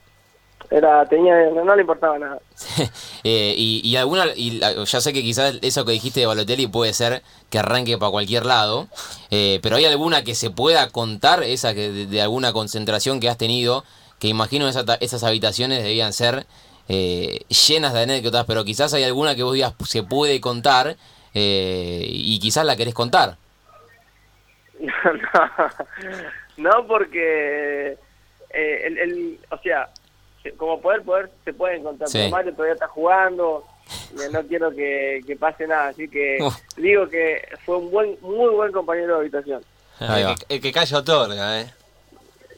tenía, 1.08 1.50
no, 1.50 1.74
le 1.74 1.80
importaba 1.82 2.18
nada. 2.18 2.38
eh, 3.24 3.54
y, 3.56 3.80
y, 3.84 3.96
alguna, 3.96 4.26
y 4.34 4.60
ya 4.60 5.00
sé 5.00 5.12
que 5.12 5.22
quizás 5.22 5.58
eso 5.62 5.84
que 5.84 5.92
dijiste 5.92 6.20
de 6.20 6.26
Balotelli 6.26 6.66
puede 6.66 6.92
ser 6.92 7.22
que 7.50 7.58
arranque 7.58 7.98
para 7.98 8.10
cualquier 8.10 8.46
lado, 8.46 8.88
eh, 9.30 9.60
pero 9.62 9.76
hay 9.76 9.84
alguna 9.84 10.24
que 10.24 10.34
se 10.34 10.50
pueda 10.50 10.88
contar, 10.90 11.42
esa 11.42 11.74
que 11.74 11.90
de, 11.90 12.06
de 12.06 12.22
alguna 12.22 12.52
concentración 12.52 13.20
que 13.20 13.28
has 13.28 13.38
tenido, 13.38 13.84
que 14.18 14.28
imagino 14.28 14.68
esa, 14.68 14.84
esas 15.00 15.22
habitaciones 15.24 15.82
debían 15.82 16.12
ser 16.12 16.46
eh, 16.88 17.40
llenas 17.48 17.92
de 17.92 18.02
anécdotas, 18.02 18.44
pero 18.46 18.64
quizás 18.64 18.94
hay 18.94 19.04
alguna 19.04 19.34
que 19.34 19.42
vos 19.42 19.54
digas 19.54 19.74
se 19.84 20.02
puede 20.02 20.40
contar 20.40 20.96
eh, 21.34 22.06
y 22.08 22.38
quizás 22.38 22.64
la 22.64 22.76
querés 22.76 22.94
contar. 22.94 23.36
No, 26.58 26.70
no, 26.70 26.86
porque 26.86 27.98
eh, 28.48 28.86
el, 28.86 28.98
el, 28.98 29.40
o 29.50 29.58
sea, 29.58 29.90
como 30.56 30.80
poder, 30.80 31.02
poder 31.02 31.30
se 31.44 31.52
pueden 31.52 31.82
contar. 31.82 32.08
Sí. 32.08 32.28
Mario 32.30 32.52
todavía 32.52 32.74
está 32.74 32.88
jugando, 32.88 33.64
no 34.32 34.42
quiero 34.44 34.70
que, 34.70 35.20
que 35.26 35.36
pase 35.36 35.66
nada, 35.66 35.88
así 35.88 36.08
que 36.08 36.38
Uf. 36.40 36.56
digo 36.76 37.08
que 37.08 37.46
fue 37.64 37.76
un 37.78 37.90
buen, 37.90 38.16
muy 38.20 38.54
buen 38.54 38.72
compañero 38.72 39.14
de 39.14 39.20
habitación. 39.20 39.62
El 40.00 40.36
que, 40.36 40.54
el 40.54 40.60
que 40.60 40.72
calla 40.72 40.98
otorga, 40.98 41.60
¿eh? 41.60 41.72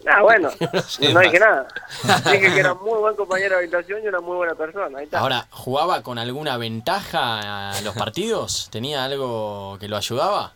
Ah, 0.06 0.22
bueno, 0.22 0.48
no, 0.60 1.12
no 1.12 1.20
dije 1.20 1.38
nada. 1.38 1.66
Dije 2.32 2.52
que 2.54 2.60
era 2.60 2.72
un 2.72 2.84
muy 2.84 2.98
buen 2.98 3.16
compañero 3.16 3.56
de 3.56 3.62
habitación 3.62 4.02
y 4.04 4.08
una 4.08 4.20
muy 4.20 4.36
buena 4.36 4.54
persona. 4.54 4.98
Ahí 4.98 5.04
está. 5.04 5.18
Ahora, 5.18 5.46
¿jugaba 5.50 6.02
con 6.02 6.18
alguna 6.18 6.56
ventaja 6.56 7.70
a 7.72 7.80
los 7.82 7.94
partidos? 7.94 8.68
¿Tenía 8.70 9.04
algo 9.04 9.76
que 9.78 9.88
lo 9.88 9.96
ayudaba? 9.96 10.52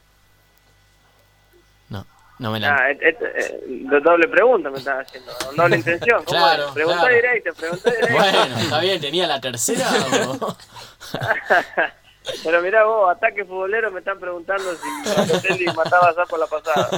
No, 2.39 2.51
me 2.51 2.59
la... 2.59 2.75
Ah, 2.75 2.91
et, 2.91 2.99
et, 3.03 3.17
et, 3.21 4.03
doble 4.03 4.27
pregunta 4.29 4.71
me 4.71 4.79
estaba 4.79 5.03
haciendo, 5.03 5.33
doble 5.57 5.77
intención. 5.77 6.25
¿Cómo 6.25 6.39
claro, 6.39 6.67
es? 6.69 6.73
Preguntá 6.73 7.01
claro. 7.01 7.15
directo, 7.15 7.55
preguntá 7.55 7.91
directo. 7.91 8.17
Bueno, 8.17 8.59
está 8.59 8.81
bien, 8.81 9.01
¿tenía 9.01 9.27
la 9.27 9.41
tercera 9.41 9.89
o...? 10.41 10.57
Pero 12.45 12.63
mirá 12.63 12.85
vos, 12.85 13.11
ataque 13.11 13.45
futbolero 13.45 13.91
me 13.91 13.99
están 13.99 14.19
preguntando 14.19 14.65
si 14.77 15.11
Balotelli 15.17 15.67
mataba 15.75 16.09
a 16.09 16.15
Sapo 16.15 16.37
la 16.37 16.47
pasada. 16.47 16.89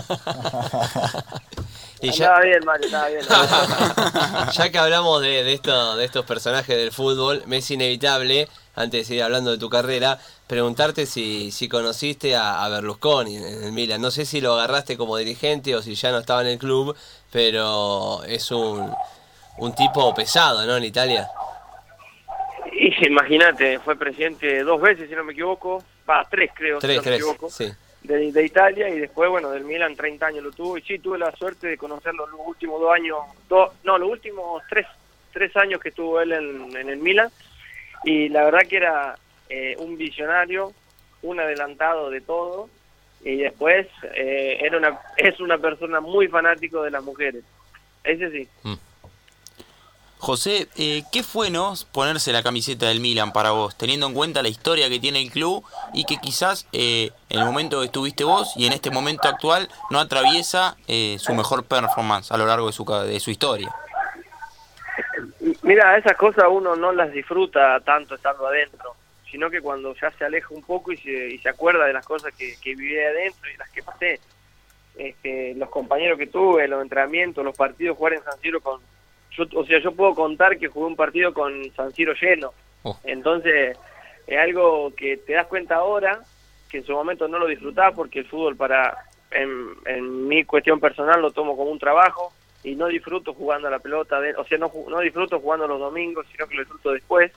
Y 2.01 2.11
ya... 2.11 2.39
bien, 2.41 2.63
Mario, 2.65 2.87
estaba 2.87 3.09
bien. 3.09 3.25
ya 4.53 4.71
que 4.71 4.79
hablamos 4.79 5.23
de, 5.23 5.43
de, 5.45 5.55
esto, 5.55 5.97
de 5.97 6.05
estos 6.05 6.27
personajes 6.27 6.77
del 6.77 6.93
fútbol, 6.93 7.43
me 7.47 7.59
es 7.59 7.71
inevitable, 7.71 8.49
antes 8.77 9.01
de 9.01 9.05
seguir 9.05 9.23
hablando 9.23 9.51
de 9.51 9.59
tu 9.59 9.71
carrera, 9.71 10.19
preguntarte 10.47 11.07
si, 11.07 11.51
si 11.51 11.69
conociste 11.69 12.35
a, 12.35 12.65
a 12.65 12.69
Berlusconi 12.69 13.37
en, 13.37 13.65
el 13.65 13.73
Milan. 13.73 14.01
No 14.01 14.11
sé 14.11 14.25
si 14.25 14.41
lo 14.41 14.55
agarraste 14.55 14.97
como 14.97 15.17
dirigente 15.17 15.75
o 15.75 15.83
si 15.83 15.95
ya 15.95 16.11
no 16.11 16.19
estaba 16.19 16.43
en 16.43 16.49
el 16.49 16.59
club, 16.59 16.97
pero 17.31 18.23
es 18.25 18.51
un, 18.51 18.93
un 19.59 19.75
tipo 19.75 20.15
pesado, 20.15 20.67
¿no? 20.67 20.77
En 20.77 20.85
Italia. 20.85 21.29
Y 22.73 23.07
imagínate, 23.07 23.79
fue 23.79 23.97
presidente 23.97 24.63
dos 24.65 24.81
veces, 24.81 25.09
si 25.09 25.15
no 25.15 25.25
me 25.25 25.33
equivoco. 25.33 25.83
Va, 26.09 26.27
tres 26.29 26.51
creo, 26.55 26.79
tres, 26.81 26.93
si 26.93 26.97
no 26.97 27.03
tres, 27.03 27.15
equivoco. 27.17 27.51
Sí. 27.51 27.71
De, 28.03 28.33
de, 28.33 28.45
Italia 28.45 28.89
y 28.91 28.99
después, 28.99 29.31
bueno, 29.31 29.51
del 29.51 29.65
Milan 29.65 29.97
30 29.97 30.27
años 30.27 30.45
lo 30.45 30.51
tuvo. 30.51 30.77
Y 30.77 30.83
sí, 30.83 30.99
tuve 30.99 31.19
la 31.19 31.33
suerte 31.33 31.69
de 31.69 31.79
conocerlo 31.79 32.27
los 32.27 32.41
últimos 32.45 32.81
dos 32.81 32.93
años, 32.93 33.19
dos, 33.49 33.73
no, 33.85 33.97
los 33.97 34.11
últimos 34.11 34.63
tres, 34.69 34.87
tres 35.33 35.57
años 35.57 35.81
que 35.81 35.89
estuvo 35.91 36.21
él 36.21 36.33
en, 36.33 36.77
en 36.77 36.91
el 36.91 36.99
Milan. 36.99 37.31
Y 38.05 38.29
la 38.29 38.45
verdad 38.45 38.61
que 38.69 38.77
era 38.77 39.17
eh, 39.49 39.77
un 39.79 39.97
visionario, 39.97 40.73
un 41.23 41.41
adelantado 41.41 42.11
de 42.11 42.21
todo. 42.21 42.69
Y 43.25 43.37
después 43.37 43.87
eh, 44.15 44.59
era 44.61 44.77
una, 44.79 45.01
es 45.17 45.41
una 45.41 45.59
persona 45.59 46.01
muy 46.01 46.29
fanático 46.29 46.83
de 46.83 46.91
las 46.91 47.03
mujeres. 47.03 47.45
Ese 48.05 48.31
sí. 48.31 48.49
Mm. 48.63 48.75
José, 50.25 50.69
eh, 50.77 51.05
¿qué 51.13 51.23
fue 51.23 51.51
no 51.51 51.75
ponerse 51.93 52.33
la 52.33 52.43
camiseta 52.43 52.87
del 52.87 52.99
Milan 52.99 53.31
para 53.31 53.51
vos, 53.51 53.77
teniendo 53.77 54.07
en 54.07 54.15
cuenta 54.15 54.43
la 54.43 54.49
historia 54.49 54.89
que 54.89 54.99
tiene 54.99 55.21
el 55.21 55.31
club 55.31 55.63
y 55.93 56.05
que 56.05 56.17
quizás 56.17 56.67
eh, 56.73 57.11
en 57.29 57.41
el 57.41 57.45
momento 57.45 57.81
que 57.81 57.87
estuviste 57.87 58.25
vos 58.25 58.55
y 58.57 58.65
en 58.65 58.73
este 58.73 58.91
momento 58.91 59.29
actual 59.29 59.69
no 59.91 60.01
atraviesa 60.01 60.79
eh, 60.89 61.19
su 61.21 61.35
mejor 61.35 61.65
performance 61.67 62.33
a 62.33 62.39
lo 62.39 62.47
largo 62.47 62.69
de 62.69 62.73
su, 62.73 62.87
de 62.87 63.21
su 63.21 63.31
historia? 63.31 63.75
Mira, 65.65 65.97
esas 65.97 66.15
cosas 66.19 66.45
uno 66.51 66.77
no 66.77 66.93
las 66.93 67.11
disfruta 67.11 67.81
tanto 67.81 68.15
estando 68.15 68.47
adentro, 68.47 68.95
sino 69.31 69.49
que 69.49 69.63
cuando 69.63 69.95
ya 69.95 70.11
se 70.11 70.27
aleja 70.27 70.49
un 70.51 70.63
poco 70.63 70.93
y 70.93 70.99
se, 70.99 71.29
y 71.29 71.39
se 71.39 71.49
acuerda 71.49 71.87
de 71.87 71.95
las 71.95 72.07
cosas 72.07 72.35
que, 72.35 72.55
que 72.63 72.75
viví 72.75 72.99
adentro 72.99 73.51
y 73.51 73.57
las 73.57 73.71
que 73.71 73.83
pasé, 73.83 74.21
este, 74.99 75.55
los 75.55 75.71
compañeros 75.71 76.19
que 76.19 76.27
tuve, 76.27 76.69
los 76.69 76.83
entrenamientos, 76.83 77.43
los 77.43 77.57
partidos, 77.57 77.97
jugar 77.97 78.13
en 78.13 78.23
San 78.23 78.39
Siro 78.41 78.61
con 78.61 78.79
yo, 79.31 79.45
o 79.55 79.65
sea, 79.65 79.81
yo 79.81 79.93
puedo 79.93 80.15
contar 80.15 80.59
que 80.59 80.69
jugué 80.69 80.87
un 80.87 80.97
partido 80.97 81.33
con 81.33 81.73
San 81.75 81.93
Siro 81.93 82.13
lleno. 82.13 82.53
Oh. 82.83 82.99
Entonces, 83.03 83.77
es 84.27 84.39
algo 84.39 84.93
que 84.95 85.17
te 85.17 85.33
das 85.33 85.47
cuenta 85.47 85.77
ahora, 85.77 86.21
que 86.69 86.79
en 86.79 86.85
su 86.85 86.93
momento 86.93 87.27
no 87.27 87.39
lo 87.39 87.47
disfrutaba 87.47 87.93
porque 87.93 88.19
el 88.19 88.27
fútbol 88.27 88.55
para, 88.55 88.97
en, 89.31 89.71
en 89.87 90.29
mi 90.29 90.45
cuestión 90.45 90.79
personal, 90.79 91.23
lo 91.23 91.33
tomo 91.33 91.57
como 91.57 91.71
un 91.71 91.79
trabajo 91.79 92.35
y 92.65 92.75
no 92.75 92.89
disfruto 92.89 93.35
jugando 93.35 93.69
a 93.69 93.71
la 93.71 93.79
pelota, 93.79 94.21
de, 94.21 94.35
o 94.35 94.45
sea, 94.45 94.59
no, 94.59 94.73
no 94.89 95.01
disfruto 95.01 95.39
jugando 95.39 95.69
los 95.69 95.79
domingos, 95.79 96.27
sino 96.33 96.49
que 96.49 96.57
lo 96.57 96.63
disfruto 96.63 96.93
después. 96.93 97.31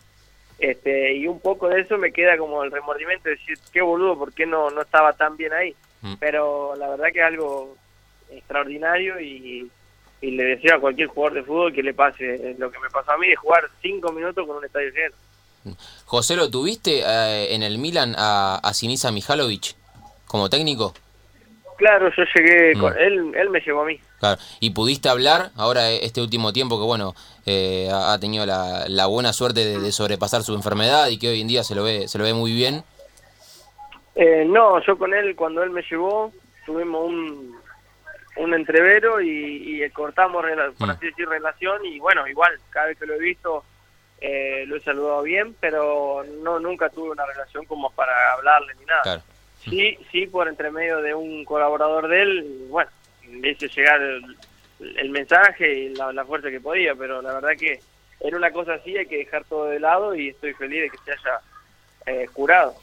Este, 0.58 1.14
y 1.14 1.28
un 1.28 1.40
poco 1.40 1.70
de 1.70 1.82
eso 1.82 2.00
me 2.00 2.12
queda 2.12 2.36
como 2.38 2.64
el 2.64 2.72
remordimiento 2.72 3.30
de 3.30 3.36
decir, 3.36 3.60
qué 3.72 3.82
boludo, 3.82 4.18
¿por 4.18 4.34
qué 4.34 4.48
no, 4.48 4.72
no 4.72 4.82
estaba 4.82 5.14
tan 5.14 5.38
bien 5.38 5.54
ahí? 5.54 5.76
Mm. 6.02 6.14
Pero 6.20 6.76
la 6.76 6.90
verdad 6.90 7.12
que 7.14 7.20
es 7.20 7.26
algo 7.26 7.76
extraordinario 8.32 9.20
y 9.20 9.70
y 10.22 10.32
le 10.32 10.44
deseo 10.44 10.76
a 10.76 10.80
cualquier 10.80 11.08
jugador 11.08 11.34
de 11.36 11.44
fútbol 11.44 11.74
que 11.74 11.84
le 11.84 11.94
pase 11.94 12.56
lo 12.58 12.72
que 12.72 12.80
me 12.80 12.90
pasó 12.90 13.12
a 13.12 13.18
mí 13.18 13.28
de 13.28 13.36
jugar 13.36 13.70
cinco 13.82 14.12
minutos 14.12 14.46
con 14.48 14.58
un 14.58 14.66
estadio 14.66 14.90
lleno. 14.90 15.76
José, 16.06 16.36
¿lo 16.36 16.50
tuviste 16.50 17.02
eh, 17.06 17.54
en 17.54 17.62
el 17.62 17.78
Milan 17.78 18.16
a, 18.18 18.60
a 18.64 18.74
Sinisa 18.74 19.12
Mihalovic 19.12 19.76
como 20.26 20.50
técnico? 20.50 20.94
Claro, 21.78 22.10
yo 22.16 22.24
llegué, 22.36 22.76
mm. 22.76 22.80
con, 22.80 22.98
él, 22.98 23.32
él 23.36 23.50
me 23.50 23.60
llevó 23.60 23.82
a 23.82 23.86
mí. 23.86 24.00
Claro. 24.20 24.42
¿Y 24.60 24.72
pudiste 24.72 25.10
hablar 25.10 25.52
ahora 25.56 25.90
este 25.92 26.22
último 26.22 26.52
tiempo 26.54 26.80
que, 26.80 26.86
bueno, 26.86 27.14
eh, 27.46 27.90
ha 27.94 28.18
tenido 28.20 28.46
la, 28.46 28.86
la 28.88 29.06
buena 29.06 29.32
suerte 29.32 29.64
de, 29.64 29.80
de, 29.80 29.92
sobrepasar 29.92 30.44
su 30.44 30.56
enfermedad 30.56 31.08
y 31.10 31.20
que 31.20 31.30
hoy 31.30 31.42
en 31.42 31.48
día 31.48 31.64
se 31.64 31.76
lo 31.76 31.84
ve, 31.84 32.08
se 32.08 32.18
lo 32.18 32.24
ve 32.24 32.34
muy 32.34 32.54
bien? 32.54 32.84
Eh, 34.16 34.46
no, 34.48 34.84
yo 34.84 34.98
con 34.98 35.14
él, 35.14 35.36
cuando 35.36 35.62
él 35.62 35.70
me 35.70 35.84
llevó, 35.84 36.32
tuvimos 36.66 37.06
un, 37.06 37.56
un 38.38 38.54
entrevero 38.54 39.22
y, 39.22 39.84
y 39.84 39.90
cortamos, 39.92 40.44
por 40.78 40.90
así 40.90 41.06
decir, 41.06 41.30
relación 41.30 41.86
y 41.86 42.00
bueno, 42.00 42.28
igual, 42.28 42.60
cada 42.72 42.88
vez 42.88 42.98
que 42.98 43.06
lo 43.06 43.14
he 43.14 43.20
visto 43.20 43.64
eh, 44.20 44.66
lo 44.68 44.78
he 44.78 44.82
saludado 44.82 45.22
bien, 45.22 45.56
pero 45.60 46.24
no 46.42 46.60
nunca 46.60 46.90
tuve 46.90 47.12
una 47.12 47.26
relación 47.26 47.66
como 47.66 47.92
para 47.92 48.34
hablarle 48.34 48.74
ni 48.80 48.86
nada. 48.86 49.02
Claro. 49.04 49.22
Sí, 49.64 49.98
sí, 50.12 50.28
por 50.28 50.48
entre 50.48 50.72
medio 50.72 51.02
de 51.02 51.14
un 51.14 51.44
colaborador 51.46 52.08
de 52.08 52.22
él, 52.22 52.66
bueno, 52.70 52.90
hice 53.44 53.68
llegar 53.68 54.02
el, 54.02 54.38
el 54.80 55.10
mensaje 55.10 55.74
y 55.74 55.90
la, 55.96 56.12
la, 56.14 56.26
fuerza 56.26 56.50
que 56.50 56.60
podía, 56.60 56.96
pero 56.96 57.22
la 57.22 57.34
verdad 57.34 57.58
que 57.58 57.80
era 58.20 58.38
una 58.38 58.52
cosa 58.52 58.76
así, 58.76 58.98
hay 58.98 59.06
que 59.06 59.18
dejar 59.18 59.46
todo 59.46 59.66
de 59.66 59.80
lado 59.80 60.16
y 60.16 60.30
estoy 60.30 60.54
feliz 60.54 60.82
de 60.82 60.90
que 60.90 60.98
se 61.06 61.12
haya 61.12 61.42
eh, 62.06 62.28
curado. 62.34 62.76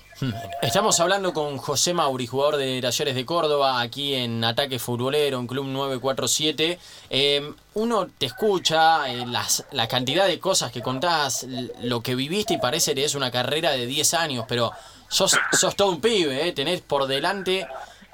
Estamos 0.63 1.01
hablando 1.01 1.33
con 1.33 1.57
José 1.59 1.93
Mauri, 1.93 2.27
jugador 2.27 2.57
de 2.57 2.81
Talleres 2.81 3.15
de 3.17 3.27
Córdoba, 3.27 3.81
aquí 3.81 4.15
en 4.15 4.45
Ataque 4.45 4.79
Futbolero, 4.79 5.41
en 5.41 5.47
Club 5.47 5.67
947. 5.67 6.79
Eh, 7.11 7.53
uno 7.75 8.07
te 8.07 8.27
escucha, 8.27 9.09
eh, 9.13 9.27
las, 9.27 9.67
la 9.73 9.89
cantidad 9.89 10.27
de 10.27 10.39
cosas 10.39 10.71
que 10.71 10.83
contás, 10.83 11.47
lo 11.83 12.01
que 12.01 12.15
viviste 12.15 12.55
y 12.55 12.59
parece 12.59 12.95
que 12.95 13.05
es 13.05 13.15
una 13.17 13.31
carrera 13.33 13.73
de 13.73 13.87
10 13.87 14.15
años, 14.15 14.45
pero 14.49 14.71
sos, 15.09 15.37
sos 15.53 15.75
todo 15.75 15.91
un 15.91 16.01
pibe, 16.01 16.49
eh, 16.49 16.53
tenés 16.53 16.81
por 16.81 17.07
delante 17.07 17.67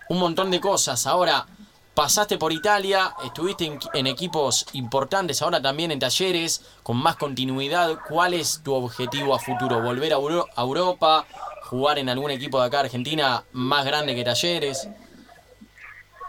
un 0.08 0.18
montón 0.18 0.50
de 0.50 0.58
cosas. 0.58 1.06
Ahora, 1.06 1.46
pasaste 2.00 2.38
por 2.38 2.50
Italia, 2.50 3.12
estuviste 3.26 3.66
en, 3.66 3.78
en 3.92 4.06
equipos 4.06 4.64
importantes, 4.72 5.42
ahora 5.42 5.60
también 5.60 5.90
en 5.90 5.98
talleres, 5.98 6.64
con 6.82 6.96
más 6.96 7.16
continuidad. 7.16 7.98
¿Cuál 8.08 8.32
es 8.32 8.62
tu 8.64 8.72
objetivo 8.72 9.34
a 9.34 9.38
futuro? 9.38 9.82
¿Volver 9.82 10.14
a, 10.14 10.16
Euro- 10.16 10.46
a 10.56 10.62
Europa? 10.62 11.26
¿Jugar 11.64 11.98
en 11.98 12.08
algún 12.08 12.30
equipo 12.30 12.58
de 12.58 12.68
acá 12.68 12.80
Argentina 12.80 13.44
más 13.52 13.84
grande 13.84 14.14
que 14.14 14.24
talleres? 14.24 14.88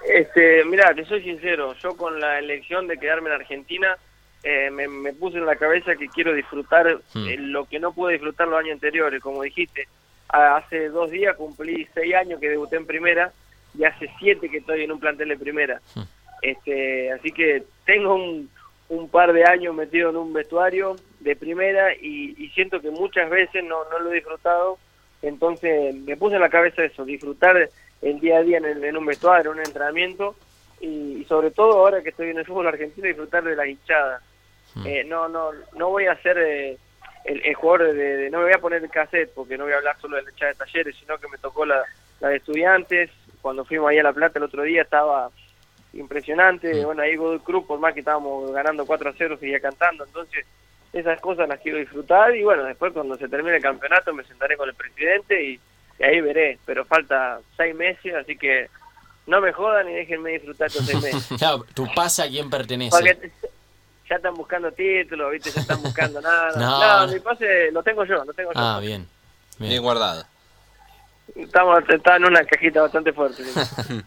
Este, 0.06 0.66
mira, 0.66 0.94
te 0.94 1.06
soy 1.06 1.24
sincero, 1.24 1.74
yo 1.82 1.96
con 1.96 2.20
la 2.20 2.38
elección 2.38 2.86
de 2.88 2.98
quedarme 2.98 3.30
en 3.30 3.36
Argentina 3.36 3.96
eh, 4.44 4.70
me, 4.72 4.90
me 4.90 5.14
puse 5.14 5.38
en 5.38 5.46
la 5.46 5.56
cabeza 5.56 5.96
que 5.96 6.10
quiero 6.10 6.34
disfrutar 6.34 7.00
Hmm. 7.14 7.28
eh, 7.30 7.38
lo 7.40 7.64
que 7.64 7.80
no 7.80 7.94
pude 7.94 8.12
disfrutar 8.14 8.50
los 8.50 8.60
años 8.60 8.74
anteriores, 8.74 9.22
como 9.24 9.42
dijiste. 9.42 9.88
Hace 10.28 10.90
dos 10.90 11.10
días 11.12 11.38
cumplí 11.38 11.88
seis 11.94 12.14
años 12.14 12.42
que 12.42 12.50
debuté 12.50 12.76
en 12.76 12.86
primera 12.86 13.32
y 13.78 13.84
hace 13.86 14.10
siete 14.20 14.50
que 14.50 14.58
estoy 14.58 14.84
en 14.84 14.92
un 14.92 15.00
plantel 15.00 15.30
de 15.30 15.38
primera. 15.38 15.82
Hmm. 15.96 16.02
Este, 16.42 17.12
así 17.12 17.32
que 17.32 17.64
tengo 17.86 18.16
un, 18.16 18.50
un 18.90 19.10
par 19.10 19.32
de 19.32 19.46
años 19.46 19.76
metido 19.76 20.10
en 20.10 20.18
un 20.18 20.34
vestuario 20.34 20.96
de 21.20 21.36
primera 21.36 21.94
y, 21.94 22.36
y 22.38 22.50
siento 22.50 22.82
que 22.82 22.90
muchas 22.90 23.30
veces 23.30 23.64
no, 23.64 23.78
no 23.92 24.00
lo 24.00 24.12
he 24.12 24.16
disfrutado. 24.16 24.78
Entonces 25.22 25.94
me 25.96 26.18
puse 26.18 26.36
en 26.36 26.42
la 26.42 26.50
cabeza 26.50 26.84
eso, 26.84 27.06
disfrutar 27.06 27.70
el 28.02 28.20
día 28.20 28.38
a 28.38 28.42
día 28.42 28.58
en, 28.58 28.66
el- 28.66 28.84
en 28.84 28.98
un 28.98 29.06
vestuario, 29.06 29.52
en 29.52 29.60
un 29.60 29.66
entrenamiento 29.66 30.36
y, 30.80 31.22
y 31.22 31.26
sobre 31.26 31.52
todo 31.52 31.74
ahora 31.78 32.02
que 32.02 32.10
estoy 32.10 32.30
en 32.32 32.40
el 32.40 32.46
fútbol 32.46 32.68
argentino 32.68 33.06
disfrutar 33.08 33.44
de 33.44 33.56
las 33.56 33.68
hinchadas. 33.68 34.24
Eh, 34.86 35.04
no, 35.04 35.28
no, 35.30 35.52
no 35.76 35.90
voy 35.90 36.08
a 36.08 36.16
ser 36.24 36.38
eh, 36.40 36.78
el, 37.26 37.46
el 37.46 37.54
jugador 37.54 37.94
de, 37.94 38.18
de- 38.18 38.30
no 38.32 38.40
me 38.40 38.46
voy 38.46 38.54
a 38.54 38.58
poner 38.62 38.82
el 38.84 38.90
cassette 38.90 39.30
porque 39.36 39.58
no 39.58 39.66
voy 39.66 39.74
a 39.74 39.78
hablar 39.78 39.96
solo 40.02 40.16
de 40.18 40.24
la 40.24 40.32
hinchada 40.32 40.54
de 40.54 40.58
talleres, 40.58 40.96
sino 41.00 41.20
que 41.20 41.28
me 41.28 41.38
tocó 41.38 41.66
la, 41.68 41.84
la 42.20 42.30
de 42.30 42.38
estudiantes. 42.38 43.12
Cuando 43.42 43.66
fuimos 43.66 43.90
ahí 43.90 44.00
a 44.00 44.04
La 44.04 44.14
Plata 44.14 44.40
el 44.40 44.46
otro 44.46 44.64
día 44.64 44.84
estaba 44.84 45.30
impresionante. 45.94 46.86
Bueno, 46.86 47.02
ahí 47.02 47.16
Godoy 47.16 47.40
Cruz, 47.40 47.66
por 47.66 47.80
más 47.80 47.94
que 47.94 48.00
estábamos 48.00 48.52
ganando 48.52 48.86
4 48.86 49.10
a 49.10 49.14
0, 49.18 49.38
seguía 49.40 49.60
cantando. 49.60 50.06
Entonces, 50.06 50.46
esas 50.94 51.20
cosas 51.22 51.48
las 51.48 51.60
quiero 51.60 51.78
disfrutar. 51.78 52.36
Y 52.36 52.44
bueno, 52.44 52.64
después 52.64 52.94
cuando 52.94 53.18
se 53.18 53.28
termine 53.28 53.58
el 53.58 53.62
campeonato 53.62 54.14
me 54.14 54.24
sentaré 54.24 54.58
con 54.58 54.70
el 54.70 54.76
presidente 54.76 55.44
y, 55.44 55.60
y 56.00 56.04
ahí 56.04 56.22
veré. 56.22 56.60
Pero 56.66 56.86
falta 56.86 57.40
seis 57.58 57.76
meses, 57.76 58.14
así 58.16 58.38
que 58.38 58.70
no 59.28 59.42
me 59.42 59.52
jodan 59.54 59.90
y 59.90 59.94
déjenme 59.94 60.32
disfrutar 60.32 60.68
estos 60.68 60.86
seis 60.86 61.02
meses. 61.02 61.28
Claro, 61.38 61.66
tu 61.74 61.88
pase 61.94 62.24
a 62.24 62.28
quién 62.28 62.50
pertenece. 62.50 62.92
Porque 62.92 63.32
ya 64.10 64.16
están 64.18 64.34
buscando 64.34 64.72
títulos, 64.72 65.32
¿viste? 65.32 65.52
Ya 65.52 65.62
están 65.62 65.82
buscando 65.82 66.22
nada. 66.22 66.52
No. 66.58 67.08
No, 67.08 67.14
mi 67.14 67.20
pase 67.20 67.72
lo 67.72 67.82
tengo 67.84 68.04
yo, 68.06 68.24
lo 68.26 68.34
tengo 68.34 68.52
yo. 68.54 68.60
Ah, 68.60 68.80
bien. 68.82 69.08
Bien 69.58 69.72
bien. 69.72 69.82
guardado. 69.82 70.26
Estamos, 71.36 71.84
está 71.90 72.16
en 72.18 72.26
una 72.26 72.44
cajita 72.44 72.82
bastante 72.82 73.14
fuerte. 73.14 73.44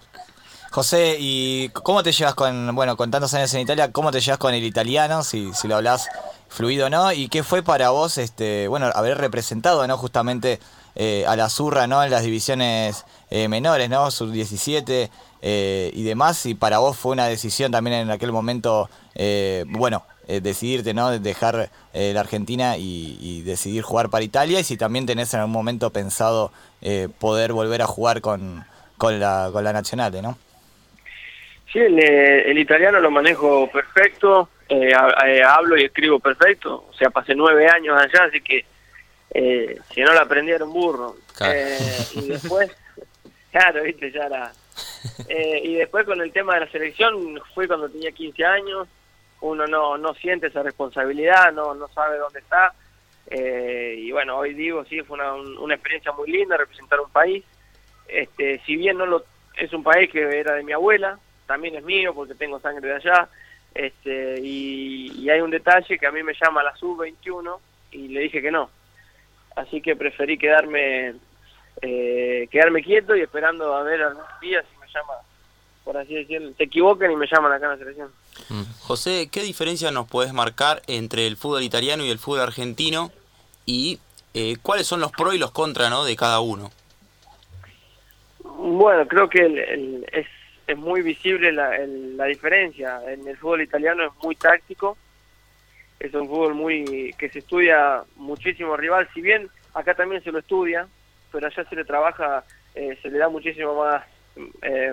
José, 0.75 1.17
¿y 1.21 1.69
cómo 1.69 2.03
te 2.03 2.11
llevas 2.11 2.35
con, 2.35 2.75
bueno, 2.75 2.97
con 2.97 3.09
tantos 3.09 3.33
años 3.35 3.55
en 3.55 3.61
Italia, 3.61 3.93
cómo 3.93 4.11
te 4.11 4.21
llevas 4.21 4.39
con 4.39 4.55
el 4.55 4.65
italiano, 4.65 5.23
si, 5.23 5.53
si 5.55 5.69
lo 5.69 5.77
hablas 5.77 6.09
fluido 6.49 6.87
o 6.87 6.91
no? 6.91 7.13
¿Y 7.13 7.29
qué 7.29 7.45
fue 7.45 7.63
para 7.63 7.91
vos, 7.91 8.19
este, 8.19 8.67
bueno, 8.67 8.91
haber 8.93 9.19
representado, 9.19 9.87
¿no? 9.87 9.97
Justamente 9.97 10.59
eh, 10.97 11.25
a 11.29 11.37
la 11.37 11.49
Zurra, 11.49 11.87
¿no? 11.87 12.03
En 12.03 12.11
las 12.11 12.25
divisiones 12.25 13.05
eh, 13.31 13.49
menores, 13.49 13.89
¿no? 13.89 14.11
Sub-17 14.11 15.11
eh, 15.43 15.91
y 15.95 16.03
demás. 16.03 16.45
Y 16.47 16.55
para 16.55 16.79
vos 16.79 16.97
fue 16.97 17.13
una 17.13 17.27
decisión 17.27 17.71
también 17.71 17.97
en 17.97 18.11
aquel 18.11 18.33
momento, 18.33 18.91
eh, 19.15 19.65
bueno, 19.69 20.05
decidirte, 20.27 20.95
¿no? 20.95 21.11
De 21.11 21.19
dejar 21.19 21.71
la 21.93 22.21
Argentina 22.21 22.79
y, 22.79 23.19
y 23.21 23.43
decidir 23.43 23.83
jugar 23.83 24.09
para 24.09 24.25
Italia. 24.25 24.59
Y 24.59 24.65
si 24.65 24.79
también 24.79 25.05
tenés 25.05 25.35
en 25.35 25.41
algún 25.41 25.53
momento 25.53 25.91
pensado 25.91 26.51
eh, 26.85 27.09
poder 27.19 27.53
volver 27.53 27.83
a 27.83 27.87
jugar 27.87 28.21
con, 28.21 28.65
con, 28.99 29.19
la, 29.19 29.49
con 29.53 29.65
la 29.65 29.73
Nacional, 29.73 30.13
¿no? 30.23 30.39
Sí, 31.73 31.81
el, 31.81 31.99
eh, 31.99 32.51
el 32.51 32.59
italiano 32.59 33.01
lo 33.01 33.11
manejo 33.11 33.69
perfecto, 33.73 34.51
eh, 34.69 34.93
eh, 35.27 35.43
hablo 35.43 35.77
y 35.77 35.85
escribo 35.85 36.21
perfecto, 36.21 36.87
o 36.89 36.95
sea, 36.95 37.11
pasé 37.11 37.35
nueve 37.35 37.67
años 37.69 37.99
allá, 37.99 38.25
así 38.25 38.41
que 38.41 38.65
eh, 39.31 39.79
si 39.93 40.03
no 40.03 40.13
lo 40.13 40.21
aprendí 40.21 40.53
era 40.53 40.65
un 40.65 40.73
burro. 40.73 41.17
Claro. 41.37 41.59
Y 42.15 42.29
después, 42.29 42.71
claro, 43.51 43.83
viste, 43.83 44.13
ya 44.13 44.27
era... 44.27 44.53
Y 45.29 45.75
después 45.75 46.07
con 46.07 46.21
el 46.21 46.33
tema 46.33 46.55
de 46.55 46.61
la 46.61 46.71
selección, 46.71 47.41
fue 47.55 47.67
cuando 47.67 47.89
tenía 47.89 48.13
15 48.13 48.45
años, 48.45 48.89
uno 49.41 49.67
no, 49.67 49.99
no 49.99 50.15
siente 50.15 50.47
esa 50.47 50.63
responsabilidad, 50.63 51.53
no, 51.53 51.75
no 51.75 51.89
sabe 51.89 52.19
dónde 52.19 52.41
está. 52.41 52.73
Eh, 53.31 53.97
y 53.99 54.13
bueno, 54.13 54.37
hoy 54.39 54.55
digo, 54.55 54.85
sí, 54.85 55.01
fue 55.03 55.17
una, 55.17 55.35
un- 55.35 55.59
una 55.59 55.75
experiencia 55.75 56.13
muy 56.13 56.31
linda 56.31 56.57
representar 56.57 57.01
un 57.01 57.11
país. 57.11 57.45
Este, 58.09 58.61
si 58.67 58.77
bien 58.77 58.99
no 58.99 59.07
lo 59.07 59.25
es 59.57 59.73
un 59.73 59.83
país 59.83 60.11
que 60.11 60.21
era 60.39 60.55
de 60.55 60.63
mi 60.65 60.73
abuela, 60.73 61.19
también 61.47 61.77
es 61.77 61.85
mío 61.85 62.13
porque 62.15 62.35
tengo 62.35 62.59
sangre 62.61 62.89
de 62.89 62.95
allá. 62.97 63.29
Este, 63.75 64.41
y, 64.41 65.13
y 65.19 65.31
hay 65.31 65.41
un 65.41 65.51
detalle 65.51 65.99
que 65.99 66.07
a 66.07 66.13
mí 66.13 66.23
me 66.23 66.35
llama 66.35 66.63
la 66.63 66.77
sub-21 66.77 67.59
y 67.93 68.09
le 68.09 68.21
dije 68.21 68.43
que 68.43 68.51
no. 68.51 68.71
Así 69.57 69.81
que 69.81 69.95
preferí 69.97 70.37
quedarme 70.37 71.15
eh, 71.83 72.49
quedarme 72.51 72.83
quieto 72.83 73.17
y 73.17 73.21
esperando 73.23 73.75
a 73.75 73.83
ver 73.83 74.03
algún 74.03 74.23
día 74.41 74.63
si 74.63 74.77
me 74.79 74.87
llama, 74.89 75.15
por 75.85 75.97
así 75.97 76.15
decirlo, 76.15 76.53
se 76.57 76.65
equivocan 76.65 77.11
y 77.13 77.17
me 77.17 77.27
llaman 77.27 77.53
acá 77.53 77.67
en 77.67 77.71
la 77.73 77.79
selección. 77.79 78.11
José, 78.81 79.29
¿qué 79.31 79.43
diferencia 79.43 79.91
nos 79.91 80.09
podés 80.09 80.33
marcar 80.33 80.83
entre 80.87 81.27
el 81.27 81.37
fútbol 81.37 81.63
italiano 81.63 82.05
y 82.05 82.11
el 82.11 82.19
fútbol 82.19 82.41
argentino? 82.41 83.11
Y 83.67 83.99
eh, 84.35 84.57
cuáles 84.63 84.87
son 84.87 85.01
los 85.01 85.13
pros 85.13 85.35
y 85.35 85.39
los 85.39 85.51
contras 85.53 85.91
¿no? 85.91 86.05
de 86.05 86.17
cada 86.17 86.41
uno. 86.41 86.71
Bueno, 88.43 89.07
creo 89.07 89.29
que 89.29 89.41
el- 89.41 89.59
el- 89.59 90.07
es, 90.13 90.27
es 90.67 90.77
muy 90.77 91.03
visible 91.03 91.53
la, 91.53 91.77
el- 91.77 92.17
la 92.17 92.27
diferencia. 92.27 93.01
En 93.11 93.27
el 93.27 93.37
fútbol 93.37 93.63
italiano 93.63 94.05
es 94.07 94.13
muy 94.23 94.37
táctico, 94.37 94.97
es 96.01 96.13
un 96.15 96.27
fútbol 96.29 96.55
muy 96.55 97.15
que 97.19 97.29
se 97.31 97.39
estudia 97.41 98.03
muchísimo 98.17 98.77
rival, 98.77 99.09
si 99.15 99.21
bien 99.21 99.49
acá 99.75 99.95
también 99.95 100.23
se 100.23 100.33
lo 100.33 100.39
estudia, 100.41 100.87
pero 101.33 101.47
allá 101.47 101.65
se 101.69 101.77
le 101.77 101.85
trabaja, 101.85 102.45
eh, 102.75 102.99
se 103.03 103.09
le 103.11 103.19
da 103.19 103.29
muchísimo 103.29 103.75
más 103.77 104.03
eh, 104.63 104.93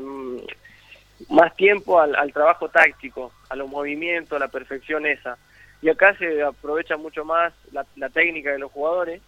más 1.29 1.55
tiempo 1.55 1.99
al, 1.99 2.15
al 2.15 2.33
trabajo 2.33 2.69
táctico, 2.69 3.31
a 3.49 3.55
los 3.55 3.69
movimientos, 3.69 4.35
a 4.35 4.39
la 4.39 4.47
perfección 4.47 5.05
esa. 5.05 5.37
Y 5.81 5.89
acá 5.89 6.15
se 6.17 6.43
aprovecha 6.43 6.95
mucho 6.97 7.25
más 7.25 7.53
la, 7.71 8.09
técnica 8.09 8.51
de 8.51 8.59
los 8.59 8.71
jugadores 8.71 9.21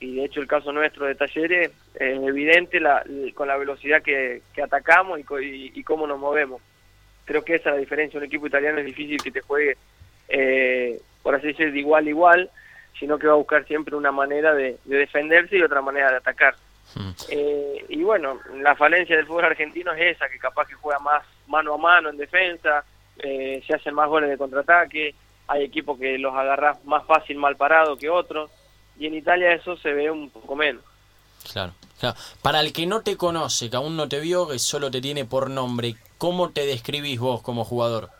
y 0.00 0.16
de 0.16 0.24
hecho 0.24 0.40
el 0.40 0.46
caso 0.46 0.72
nuestro 0.72 1.06
de 1.06 1.14
Talleres 1.14 1.70
es 1.94 2.22
evidente 2.22 2.80
la, 2.80 3.04
con 3.34 3.48
la 3.48 3.56
velocidad 3.56 4.02
que, 4.02 4.42
atacamos 4.62 5.18
y, 5.18 5.22
y, 5.44 5.72
y 5.74 5.82
cómo 5.84 6.06
nos 6.06 6.18
movemos. 6.18 6.62
Creo 7.26 7.44
que 7.44 7.56
esa 7.56 7.70
es 7.70 7.74
la 7.74 7.80
diferencia. 7.80 8.18
Un 8.18 8.24
equipo 8.24 8.46
italiano 8.46 8.78
es 8.78 8.86
difícil 8.86 9.22
que 9.22 9.30
te 9.30 9.42
juegue, 9.42 9.76
eh, 10.28 10.98
por 11.22 11.34
así 11.34 11.48
decir, 11.48 11.72
de 11.72 11.78
igual 11.78 12.06
a 12.06 12.10
igual, 12.10 12.50
sino 12.98 13.18
que 13.18 13.26
va 13.26 13.34
a 13.34 13.36
buscar 13.36 13.66
siempre 13.66 13.94
una 13.94 14.12
manera 14.12 14.54
de, 14.54 14.78
de 14.84 14.96
defenderse 14.96 15.58
y 15.58 15.62
otra 15.62 15.82
manera 15.82 16.10
de 16.10 16.16
atacar. 16.16 16.54
Mm. 16.94 17.10
Eh, 17.28 17.84
y 17.88 18.02
bueno, 18.02 18.38
la 18.56 18.74
falencia 18.76 19.16
del 19.16 19.26
fútbol 19.26 19.46
argentino 19.46 19.92
es 19.92 20.16
esa, 20.16 20.28
que 20.28 20.38
capaz 20.38 20.66
que 20.66 20.74
juega 20.74 20.98
más 20.98 21.24
mano 21.46 21.74
a 21.74 21.78
mano 21.78 22.10
en 22.10 22.16
defensa, 22.16 22.84
eh, 23.18 23.62
se 23.66 23.74
hacen 23.74 23.94
más 23.94 24.08
goles 24.08 24.30
de 24.30 24.38
contraataque, 24.38 25.14
hay 25.48 25.64
equipos 25.64 25.98
que 25.98 26.18
los 26.18 26.34
agarrás 26.34 26.84
más 26.84 27.06
fácil 27.06 27.36
mal 27.36 27.56
parado 27.56 27.96
que 27.96 28.10
otros, 28.10 28.50
y 28.98 29.06
en 29.06 29.14
Italia 29.14 29.52
eso 29.52 29.76
se 29.76 29.92
ve 29.92 30.10
un 30.10 30.30
poco 30.30 30.56
menos. 30.56 30.82
Claro, 31.52 31.72
claro. 31.98 32.16
Para 32.42 32.60
el 32.60 32.72
que 32.72 32.86
no 32.86 33.02
te 33.02 33.16
conoce, 33.16 33.70
que 33.70 33.76
aún 33.76 33.96
no 33.96 34.08
te 34.08 34.20
vio, 34.20 34.48
que 34.48 34.58
solo 34.58 34.90
te 34.90 35.00
tiene 35.00 35.24
por 35.24 35.50
nombre, 35.50 35.96
¿cómo 36.18 36.50
te 36.50 36.66
describís 36.66 37.18
vos 37.18 37.42
como 37.42 37.64
jugador? 37.64 38.10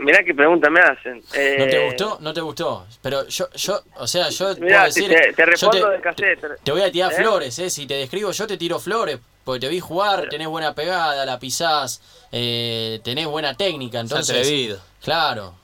Mirá 0.00 0.22
qué 0.24 0.34
pregunta 0.34 0.68
me 0.70 0.80
hacen. 0.80 1.18
¿No 1.18 1.22
te 1.30 1.76
Eh, 1.76 1.86
gustó? 1.86 2.18
No 2.20 2.32
te 2.32 2.40
gustó. 2.40 2.86
Pero 3.02 3.26
yo, 3.28 3.48
yo, 3.54 3.80
o 3.96 4.06
sea, 4.06 4.28
yo 4.30 4.54
Mirá, 4.56 4.80
puedo 4.80 4.92
si 4.92 5.06
decir. 5.08 5.16
te- 5.26 5.32
te 5.34 5.46
respondo 5.46 5.90
de 5.90 6.00
cassette. 6.00 6.40
te, 6.40 6.48
te 6.64 6.72
voy 6.72 6.82
a 6.82 6.90
tirar 6.90 7.12
¿Eh? 7.12 7.16
flores, 7.16 7.58
¿eh? 7.58 7.70
Si 7.70 7.86
te 7.86 7.94
describo, 7.94 8.30
yo 8.32 8.46
te 8.46 8.56
tiro 8.56 8.78
flores. 8.78 9.18
Porque 9.44 9.60
te 9.60 9.68
vi 9.68 9.80
jugar, 9.80 10.28
tenés 10.28 10.48
buena 10.48 10.74
pegada, 10.74 11.24
la 11.24 11.38
pisás, 11.38 12.02
eh, 12.30 13.00
tenés 13.02 13.26
buena 13.26 13.54
técnica. 13.54 13.98
Es 13.98 14.04
Entonces, 14.04 14.36
atrevido. 14.36 14.78
claro. 15.02 15.54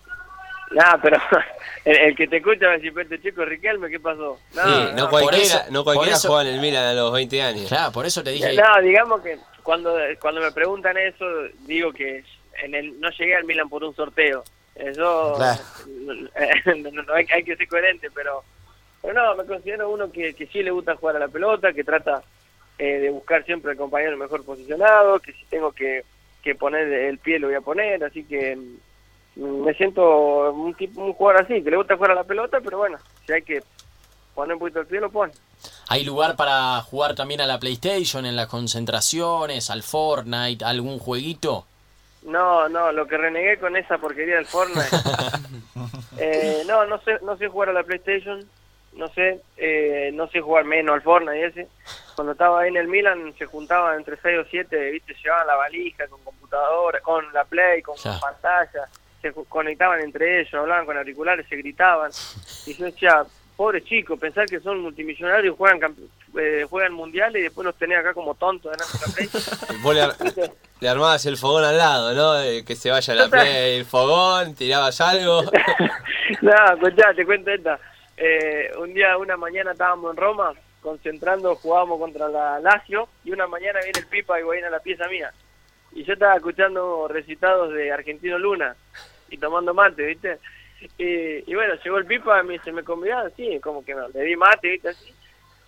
Nah, 0.72 0.96
pero 1.00 1.16
el, 1.84 1.96
el 1.96 2.16
que 2.16 2.26
te 2.26 2.38
escucha 2.38 2.66
va 2.66 2.72
a 2.72 2.76
decir, 2.76 2.92
"Pero 2.92 3.04
este 3.14 3.22
chico 3.22 3.44
Riquelme, 3.44 3.88
¿qué 3.88 4.00
pasó? 4.00 4.38
No, 4.54 4.62
Sí, 4.64 4.70
no, 4.70 4.92
no 4.92 5.10
cualquiera, 5.10 5.44
eso- 5.44 5.60
no 5.70 5.84
cualquiera 5.84 6.16
eso- 6.16 6.28
juega 6.28 6.48
en 6.48 6.54
el 6.56 6.60
Milan 6.60 6.84
a 6.86 6.92
los 6.94 7.12
20 7.12 7.40
años. 7.42 7.68
Claro, 7.68 7.92
por 7.92 8.06
eso 8.06 8.22
te 8.24 8.30
dije. 8.30 8.54
No, 8.54 8.82
digamos 8.82 9.20
que 9.20 9.38
cuando, 9.62 9.94
cuando 10.20 10.40
me 10.40 10.50
preguntan 10.52 10.96
eso, 10.96 11.24
digo 11.60 11.92
que 11.92 12.24
en 12.62 12.74
el, 12.74 13.00
no 13.00 13.10
llegué 13.10 13.36
al 13.36 13.44
Milan 13.44 13.68
por 13.68 13.84
un 13.84 13.94
sorteo. 13.94 14.44
Eso 14.74 15.34
Claro. 15.36 15.62
no, 15.86 16.90
no, 16.90 17.02
no, 17.02 17.14
hay, 17.14 17.26
hay 17.32 17.44
que 17.44 17.56
ser 17.56 17.68
coherente, 17.68 18.10
pero, 18.14 18.44
pero 19.00 19.14
no, 19.14 19.34
me 19.34 19.44
considero 19.46 19.90
uno 19.90 20.10
que, 20.10 20.34
que 20.34 20.46
sí 20.46 20.62
le 20.62 20.70
gusta 20.70 20.96
jugar 20.96 21.16
a 21.16 21.20
la 21.20 21.28
pelota, 21.28 21.72
que 21.72 21.84
trata 21.84 22.22
eh, 22.78 22.98
de 22.98 23.10
buscar 23.10 23.44
siempre 23.44 23.70
al 23.70 23.78
compañero 23.78 24.16
mejor 24.18 24.44
posicionado, 24.44 25.18
que 25.20 25.32
si 25.32 25.44
tengo 25.46 25.72
que, 25.72 26.04
que 26.42 26.54
poner 26.54 26.92
el 26.92 27.18
pie 27.18 27.38
lo 27.38 27.46
voy 27.46 27.56
a 27.56 27.62
poner, 27.62 28.04
así 28.04 28.24
que 28.24 28.54
mm, 29.36 29.64
me 29.64 29.72
siento 29.74 30.52
un 30.52 30.74
tipo 30.74 31.02
un 31.02 31.14
jugador 31.14 31.42
así, 31.42 31.62
que 31.62 31.70
le 31.70 31.78
gusta 31.78 31.96
jugar 31.96 32.10
a 32.10 32.16
la 32.16 32.24
pelota, 32.24 32.60
pero 32.62 32.78
bueno, 32.78 32.98
si 33.26 33.32
hay 33.32 33.42
que 33.42 33.62
poner 34.34 34.54
un 34.54 34.60
poquito 34.60 34.80
el 34.80 34.86
pie 34.86 35.00
lo 35.00 35.10
pone. 35.10 35.32
¿Hay 35.88 36.04
lugar 36.04 36.36
para 36.36 36.80
jugar 36.82 37.14
también 37.14 37.40
a 37.40 37.46
la 37.46 37.58
PlayStation, 37.58 38.26
en 38.26 38.36
las 38.36 38.48
concentraciones, 38.48 39.70
al 39.70 39.82
Fortnite, 39.82 40.64
algún 40.64 40.98
jueguito? 40.98 41.64
No, 42.26 42.68
no, 42.68 42.90
lo 42.90 43.06
que 43.06 43.16
renegué 43.16 43.56
con 43.58 43.76
esa 43.76 43.98
porquería 43.98 44.36
del 44.36 44.46
Fortnite. 44.46 44.96
eh, 46.18 46.62
no, 46.66 46.84
no 46.84 47.00
sé, 47.02 47.18
no 47.22 47.36
sé 47.36 47.46
jugar 47.48 47.68
a 47.68 47.72
la 47.72 47.84
PlayStation, 47.84 48.44
no 48.94 49.08
sé, 49.08 49.40
eh, 49.56 50.10
no 50.12 50.26
sé 50.28 50.40
jugar 50.40 50.64
menos 50.64 50.94
al 50.94 51.02
Fortnite 51.02 51.46
ese. 51.46 51.68
Cuando 52.16 52.32
estaba 52.32 52.60
ahí 52.60 52.68
en 52.68 52.78
el 52.78 52.88
Milan 52.88 53.32
se 53.38 53.46
juntaban 53.46 53.96
entre 53.96 54.16
6 54.16 54.38
o 54.40 54.44
7, 54.50 54.90
viste, 54.90 55.14
llevaban 55.22 55.46
la 55.46 55.54
valija 55.54 56.08
con 56.08 56.22
computadora, 56.24 57.00
con 57.00 57.32
la 57.32 57.44
Play, 57.44 57.80
con 57.82 57.94
pantalla, 58.20 58.88
se 59.22 59.32
conectaban 59.48 60.00
entre 60.00 60.40
ellos, 60.40 60.54
hablaban 60.54 60.86
con 60.86 60.96
auriculares, 60.96 61.46
se 61.48 61.56
gritaban. 61.56 62.10
Y 62.66 62.74
yo 62.74 62.86
decía, 62.86 63.24
pobres 63.56 63.84
chicos, 63.84 64.18
pensar 64.18 64.46
que 64.46 64.60
son 64.60 64.80
multimillonarios, 64.80 65.56
juegan 65.56 65.94
eh, 66.38 66.66
juegan 66.68 66.92
mundiales 66.92 67.40
y 67.40 67.44
después 67.44 67.64
los 67.64 67.76
tenés 67.76 67.98
acá 67.98 68.14
como 68.14 68.34
tontos. 68.34 68.76
Vos 69.82 69.94
le, 69.94 70.02
ar- 70.02 70.16
le 70.80 70.88
armabas 70.88 71.24
el 71.26 71.36
fogón 71.36 71.64
al 71.64 71.76
lado, 71.78 72.14
¿no? 72.14 72.40
Eh, 72.40 72.64
Que 72.64 72.76
se 72.76 72.90
vaya 72.90 73.14
la 73.14 73.28
play, 73.28 73.78
el 73.78 73.84
fogón, 73.84 74.54
tirabas 74.54 75.00
algo. 75.00 75.42
no, 76.42 76.52
escuchá, 76.74 77.14
te 77.14 77.24
cuento 77.24 77.50
esta. 77.50 77.78
Eh, 78.16 78.70
un 78.78 78.94
día, 78.94 79.16
una 79.18 79.36
mañana 79.36 79.72
estábamos 79.72 80.10
en 80.12 80.16
Roma, 80.16 80.52
concentrando, 80.80 81.54
jugábamos 81.56 81.98
contra 81.98 82.28
la 82.28 82.60
Lazio, 82.60 83.08
y 83.24 83.32
una 83.32 83.46
mañana 83.46 83.80
viene 83.82 83.98
el 83.98 84.06
Pipa 84.06 84.38
y 84.40 84.42
a 84.62 84.70
la 84.70 84.80
pieza 84.80 85.06
mía. 85.08 85.32
Y 85.92 86.04
yo 86.04 86.12
estaba 86.12 86.36
escuchando 86.36 87.08
recitados 87.08 87.72
de 87.72 87.90
Argentino 87.92 88.38
Luna 88.38 88.76
y 89.30 89.38
tomando 89.38 89.72
mate, 89.74 90.04
¿viste? 90.06 90.38
Y, 90.98 91.50
y 91.50 91.54
bueno, 91.54 91.74
llegó 91.82 91.96
el 91.98 92.06
Pipa 92.06 92.40
y 92.42 92.46
me 92.46 92.52
dice, 92.54 92.70
¿me 92.70 92.82
convidaron? 92.84 93.32
Sí, 93.36 93.58
como 93.62 93.84
que 93.84 93.94
le 94.12 94.22
di 94.22 94.36
mate, 94.36 94.68
¿viste? 94.68 94.90
Así. 94.90 95.12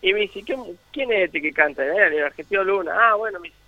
Y 0.01 0.13
me 0.13 0.21
dice, 0.21 0.43
¿quién, 0.45 0.79
quién 0.93 1.13
es 1.13 1.25
este 1.27 1.43
que 1.43 1.53
canta? 1.53 1.85
"Eh, 1.85 2.07
El 2.17 2.25
Argentino 2.25 2.63
Luna. 2.65 2.93
Ah, 2.97 3.15
bueno, 3.15 3.41
me 3.41 3.49
dice, 3.49 3.61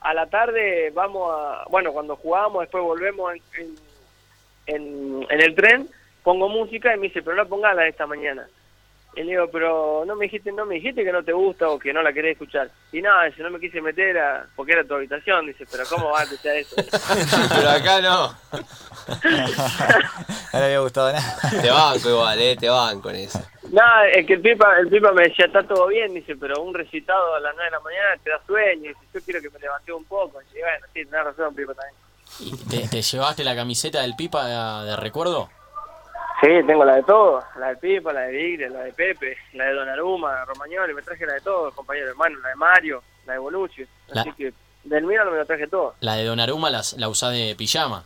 a 0.00 0.14
la 0.14 0.26
tarde 0.26 0.90
vamos 0.94 1.32
a... 1.34 1.64
Bueno, 1.68 1.92
cuando 1.92 2.14
jugamos, 2.16 2.60
después 2.60 2.84
volvemos 2.84 3.32
en, 3.34 3.42
en, 3.58 3.76
en, 4.66 5.26
en 5.30 5.40
el 5.40 5.54
tren, 5.54 5.88
pongo 6.22 6.48
música 6.48 6.94
y 6.94 6.98
me 6.98 7.08
dice, 7.08 7.22
pero 7.22 7.36
no 7.36 7.48
pongas 7.48 7.74
la 7.74 7.82
de 7.82 7.88
esta 7.88 8.06
mañana. 8.06 8.46
Y 9.16 9.22
le 9.22 9.30
digo, 9.30 9.48
pero 9.50 10.04
no 10.06 10.14
me 10.14 10.26
dijiste, 10.26 10.52
no 10.52 10.66
me 10.66 10.74
dijiste 10.74 11.02
que 11.02 11.10
no 11.10 11.24
te 11.24 11.32
gusta 11.32 11.70
o 11.70 11.78
que 11.78 11.90
no 11.90 12.02
la 12.02 12.12
querés 12.12 12.32
escuchar. 12.32 12.70
Y 12.92 13.00
nada, 13.00 13.24
dice, 13.24 13.42
no 13.42 13.48
me 13.50 13.58
quise 13.58 13.80
meter 13.80 14.18
a, 14.18 14.46
porque 14.54 14.72
era 14.72 14.84
tu 14.84 14.92
habitación. 14.94 15.46
Dice, 15.46 15.64
pero 15.72 15.84
¿cómo 15.88 16.10
va 16.10 16.20
a 16.20 16.24
escuchar 16.24 16.54
eso? 16.56 16.76
Pero 17.56 17.70
acá 17.70 18.00
no. 18.02 18.36
No 20.52 20.58
le 20.60 20.64
había 20.66 20.80
gustado 20.80 21.12
nada. 21.12 21.38
Te 21.62 21.70
banco 21.70 22.08
igual, 22.10 22.40
eh, 22.40 22.56
te 22.58 22.68
banco 22.68 23.10
en 23.10 23.16
eso. 23.16 23.40
Nada, 23.76 24.08
es 24.08 24.26
que 24.26 24.32
el 24.32 24.40
pipa, 24.40 24.78
el 24.78 24.88
pipa 24.88 25.12
me 25.12 25.24
decía, 25.24 25.44
está 25.44 25.62
todo 25.62 25.88
bien, 25.88 26.14
dice, 26.14 26.34
pero 26.36 26.62
un 26.62 26.72
recitado 26.72 27.34
a 27.34 27.40
las 27.40 27.54
9 27.54 27.66
de 27.66 27.76
la 27.76 27.80
mañana 27.80 28.16
te 28.24 28.30
da 28.30 28.40
sueño. 28.46 28.88
Dice, 28.88 29.00
yo 29.12 29.20
quiero 29.22 29.40
que 29.42 29.50
me 29.50 29.58
levante 29.58 29.92
un 29.92 30.04
poco. 30.06 30.40
Y 30.54 30.60
bueno, 30.60 30.86
sí, 30.94 31.04
tenés 31.04 31.24
razón, 31.24 31.54
pipa 31.54 31.74
también. 31.74 31.94
¿Y 32.40 32.56
¿Te, 32.68 32.88
te 32.88 33.02
llevaste 33.02 33.44
la 33.44 33.54
camiseta 33.54 34.00
del 34.02 34.16
Pipa 34.16 34.46
de, 34.46 34.90
de 34.90 34.96
recuerdo? 34.96 35.48
Sí, 36.40 36.48
tengo 36.66 36.84
la 36.84 36.96
de 36.96 37.02
todo, 37.04 37.42
la 37.58 37.68
de 37.68 37.76
Pipa, 37.76 38.12
la 38.12 38.22
de 38.22 38.32
Vigre, 38.32 38.68
la 38.70 38.80
de 38.80 38.92
Pepe, 38.92 39.36
la 39.52 39.64
de 39.66 39.72
Donnarumma, 39.74 40.44
Romagnoli, 40.44 40.92
me 40.94 41.02
traje 41.02 41.24
la 41.26 41.34
de 41.34 41.40
todos, 41.40 41.72
compañeros 41.74 42.10
hermanos, 42.10 42.40
la 42.42 42.48
de 42.50 42.54
Mario, 42.56 43.02
la 43.26 43.34
de 43.34 43.38
Bonucci, 43.38 43.86
La- 44.08 44.22
así 44.22 44.32
que 44.32 44.52
del 44.84 45.04
Milan 45.04 45.30
me 45.30 45.36
lo 45.38 45.46
traje 45.46 45.66
todo. 45.68 45.94
La 46.00 46.16
de 46.16 46.24
Donnarumma 46.24 46.68
las- 46.70 46.94
la 46.94 47.08
usás 47.08 47.32
de 47.32 47.54
pijama. 47.56 48.04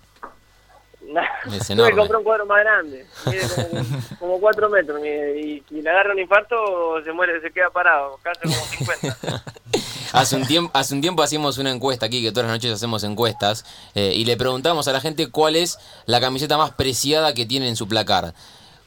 Es 1.53 1.68
que 1.68 1.96
comprar 1.96 2.16
un 2.16 2.25
cuadro 2.25 2.46
más 2.46 2.61
grande, 2.61 3.07
mide 3.27 3.42
como, 3.55 3.85
como 4.18 4.40
4 4.40 4.70
metros, 4.70 5.01
mide, 5.01 5.40
y, 5.40 5.64
y 5.70 5.83
le 5.83 5.90
agarra 5.90 6.12
un 6.12 6.18
infarto, 6.18 7.03
se 7.05 7.12
muere, 7.12 7.40
se 7.40 7.51
queda 7.51 7.70
parado, 7.70 8.18
casi 8.23 8.40
como 8.42 8.55
50. 8.55 9.44
Hace 10.12 10.35
un, 10.35 10.44
tiempo, 10.44 10.73
hace 10.75 10.92
un 10.92 11.01
tiempo 11.01 11.23
hacíamos 11.23 11.59
una 11.59 11.70
encuesta 11.70 12.07
aquí, 12.07 12.20
que 12.20 12.33
todas 12.33 12.49
las 12.49 12.57
noches 12.57 12.73
hacemos 12.73 13.05
encuestas, 13.05 13.64
eh, 13.94 14.12
y 14.12 14.25
le 14.25 14.37
preguntamos 14.37 14.88
a 14.88 14.92
la 14.92 15.01
gente 15.01 15.31
cuál 15.31 15.55
es 15.55 15.79
la 16.05 16.20
camiseta 16.20 16.59
más 16.59 16.73
preciada 16.73 17.33
que 17.33 17.46
tiene 17.46 17.68
en 17.68 17.77
su 17.77 17.87
placar. 17.87 18.35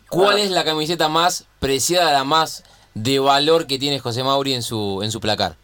¿Cuál 0.10 0.40
es 0.40 0.52
la 0.52 0.66
camiseta 0.66 1.08
más 1.08 1.48
preciada, 1.60 2.12
la 2.12 2.26
más 2.26 2.66
de 2.94 3.20
valor 3.20 3.68
que 3.68 3.80
tiene 3.80 4.00
José 4.00 4.22
Mauri 4.24 4.54
en 4.54 4.64
su, 4.64 5.00
en 5.02 5.12
su 5.12 5.22
placar? 5.22 5.56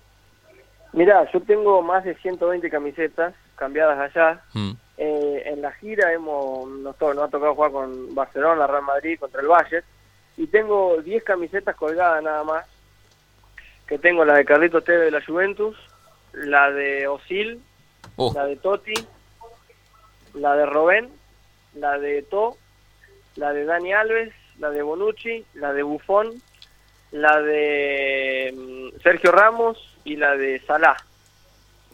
Mirá, 0.94 1.30
yo 1.32 1.42
tengo 1.42 1.82
más 1.82 2.04
de 2.04 2.16
120 2.16 2.70
camisetas 2.70 3.34
cambiadas 3.56 4.00
allá. 4.00 4.42
Mm. 4.54 4.72
Eh, 5.02 5.44
en 5.46 5.62
la 5.62 5.72
gira 5.72 6.12
hemos 6.12 6.68
nos, 6.70 6.98
to- 6.98 7.14
nos 7.14 7.24
ha 7.26 7.32
tocado 7.32 7.56
jugar 7.56 7.72
con 7.72 8.14
Barcelona, 8.14 8.68
Real 8.68 8.84
Madrid, 8.84 9.18
contra 9.18 9.40
el 9.42 9.48
Valle. 9.48 9.82
Y 10.36 10.48
tengo 10.48 10.98
10 11.02 11.24
camisetas 11.24 11.76
colgadas 11.78 12.22
nada 12.22 12.44
más. 12.44 12.66
Que 13.88 13.98
tengo 13.98 14.26
la 14.26 14.34
de 14.36 14.44
Carlito 14.46 14.82
Teve 14.82 15.06
de 15.06 15.12
la 15.12 15.24
Juventus, 15.26 15.78
la 16.34 16.70
de 16.72 17.08
Osil, 17.08 17.62
Oh, 18.18 18.32
la 18.36 18.46
de 18.46 18.58
Totti, 18.58 18.94
la 20.34 20.56
de 20.56 20.66
Robén, 20.66 21.10
la 21.76 21.98
de 21.98 22.22
To, 22.24 22.58
la 23.38 23.54
de 23.54 23.64
Dani 23.66 23.94
Alves, 23.94 24.34
la 24.60 24.70
de 24.70 24.82
Bonucci, 24.82 25.46
la 25.54 25.72
de 25.72 25.84
Buffon, 25.84 26.30
la 27.12 27.42
de 27.42 28.54
mm, 28.54 29.00
Sergio 29.02 29.32
Ramos 29.32 29.78
y 30.04 30.18
la 30.18 30.36
de 30.36 30.60
Salah. 30.68 30.98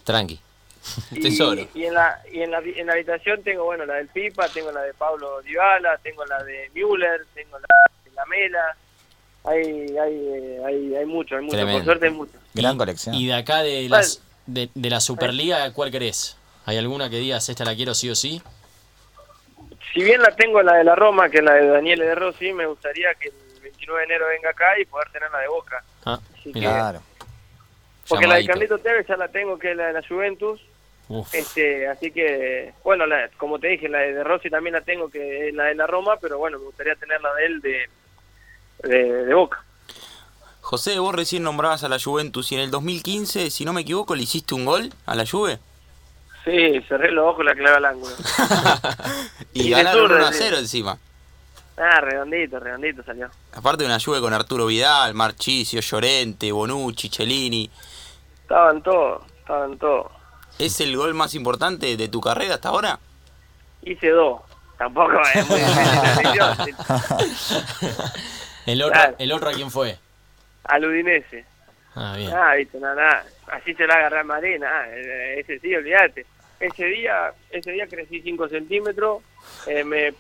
tranqui. 0.03 0.39
Y, 1.11 1.19
Tesoro. 1.21 1.67
y 1.73 1.85
en 1.85 1.93
la 1.93 2.21
y 2.31 2.41
en 2.41 2.51
la, 2.51 2.59
en 2.59 2.85
la 2.87 2.93
habitación 2.93 3.41
tengo 3.43 3.63
bueno 3.65 3.85
la 3.85 3.95
del 3.95 4.07
Pipa, 4.07 4.47
tengo 4.49 4.71
la 4.71 4.81
de 4.81 4.93
Pablo 4.93 5.41
Dybala, 5.41 5.97
tengo 5.99 6.25
la 6.25 6.43
de 6.43 6.69
Müller, 6.73 7.25
tengo 7.33 7.57
la 7.59 7.67
de 8.03 8.11
Lamela. 8.11 8.75
Hay 9.45 9.95
hay 9.97 10.13
eh, 10.33 10.61
hay 10.65 10.95
hay 10.95 11.05
mucho, 11.05 11.35
hay 11.35 11.41
mucho, 11.43 11.55
Tremendo. 11.57 11.79
por 11.79 11.85
suerte 11.85 12.05
hay 12.07 12.11
mucho. 12.13 12.33
Gran 12.53 12.77
colección. 12.77 13.15
Y 13.15 13.27
de 13.27 13.33
acá 13.35 13.61
de, 13.63 13.87
las, 13.89 14.21
de, 14.45 14.69
de 14.73 14.89
la 14.89 14.99
Superliga, 14.99 15.71
¿cuál 15.73 15.91
querés? 15.91 16.37
¿Hay 16.65 16.77
alguna 16.77 17.09
que 17.09 17.17
digas, 17.17 17.47
esta 17.49 17.63
la 17.65 17.75
quiero 17.75 17.93
sí 17.93 18.09
o 18.09 18.15
sí? 18.15 18.41
Si 19.93 20.03
bien 20.03 20.21
la 20.21 20.35
tengo 20.35 20.61
la 20.61 20.75
de 20.77 20.83
la 20.83 20.95
Roma, 20.95 21.29
que 21.29 21.37
es 21.37 21.43
la 21.43 21.53
de 21.53 21.67
Daniele 21.67 22.05
De 22.05 22.15
Rossi, 22.15 22.51
me 22.53 22.65
gustaría 22.65 23.13
que 23.15 23.29
el 23.29 23.61
29 23.61 23.99
de 24.01 24.05
enero 24.05 24.25
venga 24.27 24.49
acá 24.49 24.79
y 24.79 24.85
poder 24.85 25.09
tener 25.11 25.29
la 25.31 25.39
de 25.39 25.47
Boca. 25.47 25.83
Ah, 26.05 26.19
Así 26.33 26.51
que- 26.51 26.59
mirá. 26.59 26.71
Claro. 26.71 27.01
porque 28.07 28.27
la 28.27 28.35
de. 28.35 28.45
Carlito 28.45 28.77
Tevez 28.79 29.07
ya 29.07 29.15
la 29.15 29.27
tengo, 29.29 29.57
que 29.59 29.71
es 29.71 29.77
la 29.77 29.87
de 29.87 29.93
la 29.93 30.07
Juventus. 30.07 30.59
Uf. 31.07 31.33
Este, 31.35 31.87
así 31.87 32.11
que, 32.11 32.73
bueno, 32.83 33.05
la- 33.05 33.29
como 33.37 33.59
te 33.59 33.67
dije, 33.67 33.87
la 33.89 33.99
de, 33.99 34.23
Rossi 34.23 34.49
también 34.49 34.73
la 34.73 34.81
tengo, 34.81 35.09
que 35.09 35.49
es 35.49 35.53
la 35.55 35.65
de 35.65 35.75
la 35.75 35.85
Roma, 35.87 36.17
pero 36.19 36.37
bueno, 36.39 36.57
me 36.57 36.65
gustaría 36.65 36.95
tener 36.95 37.21
la 37.21 37.33
de 37.35 37.45
él 37.45 37.61
de, 37.61 37.89
de, 38.83 39.25
de 39.25 39.33
Boca. 39.33 39.63
José, 40.61 40.97
vos 40.97 41.13
recién 41.13 41.43
nombrabas 41.43 41.83
a 41.83 41.89
la 41.89 41.99
Juventus 41.99 42.51
y 42.51 42.55
en 42.55 42.61
el 42.61 42.71
2015, 42.71 43.51
si 43.51 43.65
no 43.65 43.73
me 43.73 43.81
equivoco, 43.81 44.15
le 44.15 44.23
hiciste 44.23 44.55
un 44.55 44.65
gol 44.65 44.91
a 45.05 45.13
la 45.13 45.25
Juve. 45.27 45.59
Sí, 46.43 46.81
cerré 46.87 47.11
los 47.11 47.25
ojos 47.25 47.43
y 47.43 47.45
la 47.47 47.55
clave 47.55 47.77
al 47.77 47.85
ángulo. 47.85 48.15
Y, 49.53 49.69
ganaron 49.69 50.07
zurda, 50.07 50.17
1 50.17 50.25
a 50.27 50.33
sí. 50.33 50.39
0 50.41 50.57
encima. 50.57 50.97
Ah, 51.77 52.01
redondito, 52.01 52.59
redondito 52.59 53.03
salió. 53.03 53.29
Aparte 53.53 53.83
de 53.83 53.87
una 53.89 53.99
Juve 53.99 54.19
con 54.21 54.33
Arturo 54.33 54.65
Vidal, 54.65 55.13
Marchisio, 55.13 55.81
Llorente, 55.81 56.51
Bonucci, 56.51 57.09
Cellini. 57.09 57.69
Estaban 58.41 58.81
todos, 58.83 59.23
estaban 59.39 59.77
todos. 59.77 60.11
¿Es 60.59 60.79
el 60.81 60.95
gol 60.95 61.13
más 61.13 61.35
importante 61.35 61.97
de 61.97 62.07
tu 62.07 62.21
carrera 62.21 62.55
hasta 62.55 62.69
ahora? 62.69 62.99
Hice 63.83 64.09
dos. 64.09 64.41
Tampoco 64.77 65.13
es 65.33 65.47
muy 65.49 65.59
difícil. 65.59 66.75
¿El 68.65 68.81
otro, 68.81 68.93
Claro. 68.93 69.15
¿El 69.19 69.31
otro 69.31 69.49
a 69.49 69.53
quién 69.53 69.71
fue? 69.71 69.97
Al 70.65 70.85
Udinese. 70.85 71.45
Ah, 71.95 72.15
bien. 72.17 72.31
Ah, 72.33 72.55
viste, 72.55 72.79
nada, 72.79 72.95
nada. 72.95 73.25
Así 73.47 73.73
se 73.73 73.85
la 73.87 73.93
agarré 73.95 74.19
a 74.19 74.23
Madrid, 74.23 74.57
nada. 74.59 74.85
eh, 74.89 75.39
Ese 75.39 75.59
sí, 75.59 75.73
olvídate. 75.75 76.25
Ese 76.59 76.85
día, 76.85 77.31
ese 77.51 77.71
día 77.71 77.87
crecí 77.87 78.21
5 78.21 78.49
centímetros. 78.49 79.21
eh, 79.67 79.83
me 79.83 80.13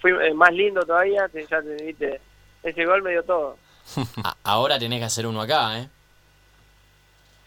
fui 0.00 0.12
eh, 0.12 0.32
más 0.34 0.52
lindo 0.52 0.82
todavía. 0.82 1.28
Ya 1.34 1.60
te 1.62 1.84
viste. 1.84 2.20
Ese 2.62 2.84
gol 2.86 3.02
me 3.02 3.10
dio 3.10 3.22
todo. 3.24 3.56
Ahora 4.44 4.78
tenés 4.78 5.00
que 5.00 5.06
hacer 5.06 5.26
uno 5.26 5.40
acá, 5.42 5.78
¿eh? 5.78 5.88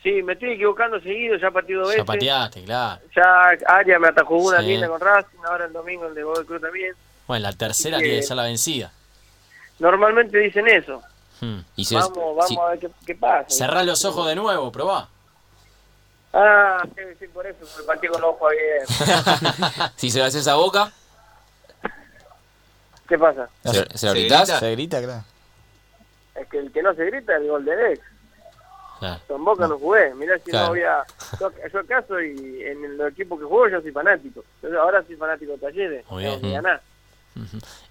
Sí, 0.03 0.21
me 0.21 0.33
estoy 0.33 0.51
equivocando 0.51 0.99
seguido. 0.99 1.37
Ya 1.37 1.49
partido 1.49 1.83
Ya 1.83 1.87
veces. 1.89 2.03
pateaste, 2.03 2.63
claro. 2.65 3.01
Ya 3.15 3.49
Aria 3.67 3.97
me 3.99 4.09
atajó 4.09 4.35
una 4.35 4.59
Sí. 4.59 4.65
linda 4.67 4.87
con 4.89 4.99
Racing. 4.99 5.37
Ahora 5.45 5.65
el 5.65 5.73
domingo 5.73 6.07
el 6.07 6.13
de 6.13 6.23
Godoy 6.23 6.45
Cruz 6.45 6.61
también. 6.61 6.93
Bueno, 7.25 7.43
la 7.43 7.53
tercera 7.53 7.97
que- 7.97 8.03
tiene 8.03 8.19
que 8.19 8.23
ser 8.23 8.35
la 8.35 8.43
vencida. 8.43 8.91
Normalmente 9.79 10.37
dicen 10.37 10.67
eso. 10.67 11.01
Hmm. 11.39 11.59
Y 11.77 11.85
si, 11.85 11.95
Vamos, 11.95 12.13
vamos 12.17 12.47
si- 12.47 12.57
a 12.59 12.65
ver 12.71 12.79
qué, 12.79 12.89
qué 13.05 13.15
pasa. 13.15 13.49
Cerrá 13.49 13.83
los 13.83 14.03
ojos 14.05 14.27
de 14.27 14.35
nuevo, 14.35 14.71
probá. 14.71 15.07
Ah, 16.33 16.83
sí, 16.95 17.01
sí, 17.19 17.27
por 17.27 17.45
eso 17.47 17.59
me 17.77 17.83
partí 17.83 18.07
con 18.07 18.19
los 18.19 18.29
ojos 18.31 18.51
abiertos. 18.51 19.91
si 19.95 20.09
se 20.09 20.19
lo 20.19 20.25
haces 20.25 20.47
a 20.47 20.55
boca, 20.55 20.91
¿Qué 23.07 23.17
pasa? 23.17 23.49
se, 23.63 23.71
se 23.71 23.79
lo 23.81 23.87
¿Se 23.97 24.09
gritás. 24.13 24.41
grita? 24.49 24.59
Se 24.59 24.71
grita, 24.71 25.01
claro. 25.03 25.23
Es 26.35 26.47
que 26.47 26.57
el 26.59 26.71
que 26.71 26.81
no 26.81 26.93
se 26.95 27.05
grita 27.05 27.35
es 27.35 27.41
el 27.41 27.47
gol 27.49 27.65
de 27.65 27.93
ex. 27.93 28.01
Claro. 29.03 29.21
Con 29.27 29.43
Boca 29.43 29.67
no 29.67 29.77
jugué. 29.77 30.13
Mirá 30.15 30.37
si 30.39 30.49
Claro. 30.51 30.67
no 30.67 30.71
había... 30.71 31.03
Yo, 31.39 31.51
yo 31.73 31.79
acá 31.79 32.05
soy, 32.07 32.63
en 32.63 32.85
el 32.85 33.01
equipo 33.01 33.37
que 33.37 33.43
juego 33.43 33.67
yo 33.67 33.81
soy 33.81 33.91
fanático. 33.91 34.43
Yo 34.61 34.81
ahora 34.81 35.03
soy 35.05 35.15
fanático 35.17 35.51
de 35.53 35.57
Talleres. 35.57 36.05
Muy 36.09 36.23
bien. 36.23 36.63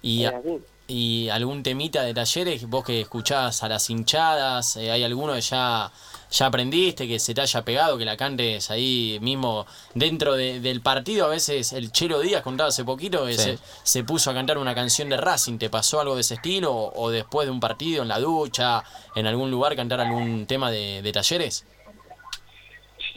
Y, 0.01 0.25
a- 0.25 0.41
y 0.87 1.29
algún 1.29 1.63
temita 1.63 2.03
de 2.03 2.13
talleres, 2.13 2.67
vos 2.67 2.83
que 2.85 3.01
escuchás 3.01 3.63
a 3.63 3.69
las 3.69 3.89
hinchadas, 3.89 4.75
eh, 4.77 4.91
¿hay 4.91 5.03
alguno 5.03 5.33
que 5.33 5.41
ya, 5.41 5.91
ya 6.29 6.45
aprendiste, 6.45 7.07
que 7.07 7.19
se 7.19 7.33
te 7.33 7.41
haya 7.41 7.63
pegado, 7.63 7.97
que 7.97 8.03
la 8.05 8.17
cantes 8.17 8.69
ahí 8.69 9.17
mismo 9.21 9.65
dentro 9.95 10.35
de- 10.35 10.59
del 10.59 10.81
partido? 10.81 11.25
A 11.25 11.29
veces 11.29 11.71
el 11.73 11.91
Chelo 11.91 12.19
Díaz 12.19 12.41
contaba 12.41 12.67
hace 12.69 12.83
poquito 12.83 13.25
que 13.25 13.33
Sí. 13.33 13.57
se, 13.57 13.59
se 13.83 14.03
puso 14.03 14.29
a 14.31 14.33
cantar 14.33 14.57
una 14.57 14.75
canción 14.75 15.07
de 15.09 15.17
Racing, 15.17 15.57
¿te 15.57 15.69
pasó 15.69 15.99
algo 16.01 16.15
de 16.15 16.21
ese 16.21 16.35
estilo? 16.35 16.73
O, 16.73 17.03
o 17.05 17.09
después 17.11 17.47
de 17.47 17.51
un 17.51 17.59
partido, 17.59 18.01
en 18.03 18.09
la 18.09 18.19
ducha, 18.19 18.83
en 19.15 19.25
algún 19.25 19.49
lugar, 19.51 19.75
cantar 19.75 20.01
algún 20.01 20.45
tema 20.47 20.69
de, 20.69 21.01
de 21.01 21.11
talleres? 21.13 21.65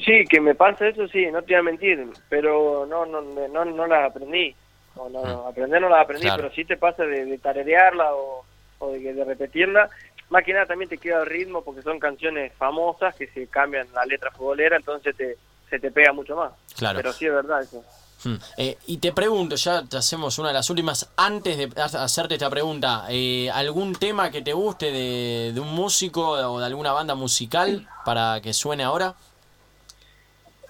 Sí, 0.04 0.24
que 0.28 0.40
me 0.40 0.54
pasa 0.54 0.86
eso, 0.88 1.08
sí, 1.08 1.26
no 1.32 1.40
te 1.42 1.54
voy 1.54 1.56
a 1.56 1.62
mentir, 1.62 2.06
pero 2.28 2.86
no 2.86 3.06
no 3.06 3.20
no, 3.22 3.64
no 3.64 3.86
las 3.86 4.10
aprendí. 4.10 4.54
No, 4.96 5.09
no, 5.11 5.22
no, 5.24 5.46
aprender 5.46 5.80
no 5.80 5.88
las 5.88 6.00
aprendí, 6.02 6.24
Claro. 6.24 6.44
pero 6.44 6.54
sí 6.54 6.64
te 6.64 6.76
pasa 6.76 7.04
de, 7.04 7.24
de 7.26 7.38
tararearla 7.38 8.14
o, 8.14 8.44
o 8.78 8.90
de, 8.92 9.12
de 9.14 9.24
repetirla. 9.24 9.88
Más 10.30 10.42
que 10.42 10.52
nada 10.52 10.66
también 10.66 10.88
te 10.88 10.98
queda 10.98 11.20
el 11.20 11.26
ritmo 11.26 11.62
porque 11.62 11.82
son 11.82 12.00
canciones 12.00 12.52
famosas 12.54 13.14
que 13.14 13.28
se 13.28 13.46
cambian 13.46 13.87
la 13.94 14.04
letra 14.06 14.30
futbolera, 14.32 14.76
entonces 14.76 15.14
te, 15.16 15.37
se 15.70 15.78
te 15.78 15.90
pega 15.90 16.12
mucho 16.12 16.35
más. 16.35 16.52
Claro. 16.76 16.96
Pero 16.96 17.12
sí 17.12 17.26
es 17.26 17.32
verdad 17.32 17.62
eso. 17.62 17.85
Hmm. 18.24 18.37
Eh, 18.56 18.78
y 18.87 18.96
te 18.96 19.12
pregunto, 19.12 19.54
ya 19.56 19.85
te 19.85 19.98
hacemos 19.98 20.38
una 20.38 20.48
de 20.48 20.54
las 20.54 20.68
últimas, 20.70 21.12
antes 21.16 21.59
de 21.59 21.70
ha- 21.80 22.02
hacerte 22.04 22.35
esta 22.35 22.48
pregunta, 22.50 23.04
eh, 23.11 23.50
¿algún 23.52 23.94
tema 23.94 24.30
que 24.30 24.40
te 24.42 24.54
guste 24.54 24.90
de, 24.90 25.52
de 25.54 25.61
un 25.61 25.72
músico 25.74 26.30
o 26.30 26.59
de 26.59 26.64
alguna 26.66 26.92
banda 26.92 27.14
musical 27.14 27.87
para 28.04 28.40
que 28.40 28.52
suene 28.54 28.82
ahora? 28.82 29.14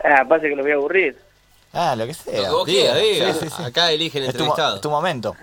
Ah, 0.05 0.25
pasa 0.29 0.43
que 0.43 0.57
los 0.57 0.65
voy 0.65 0.73
a 0.73 0.75
aburrir. 0.75 1.17
Ah, 1.77 1.95
lo 1.97 2.07
que 2.07 2.15
sea. 2.15 2.37
Lo 2.37 2.43
que 2.43 2.51
vos 2.51 2.67
Diga, 2.67 2.95
diga. 2.97 3.33
Sí, 3.35 3.39
sí, 3.43 3.49
sí. 3.57 3.62
Acá 3.62 3.91
elige 3.91 4.19
el 4.19 4.25
Es 4.25 4.31
tu, 4.33 4.39
entrevistado. 4.39 4.77
es 4.77 4.81
tu 4.81 4.91
momento. 4.91 5.37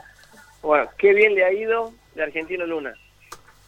Bueno, 0.61 0.89
qué 0.97 1.13
bien 1.13 1.35
le 1.35 1.45
ha 1.45 1.51
ido 1.53 1.91
de 2.15 2.23
Argentino 2.23 2.65
Luna. 2.65 2.93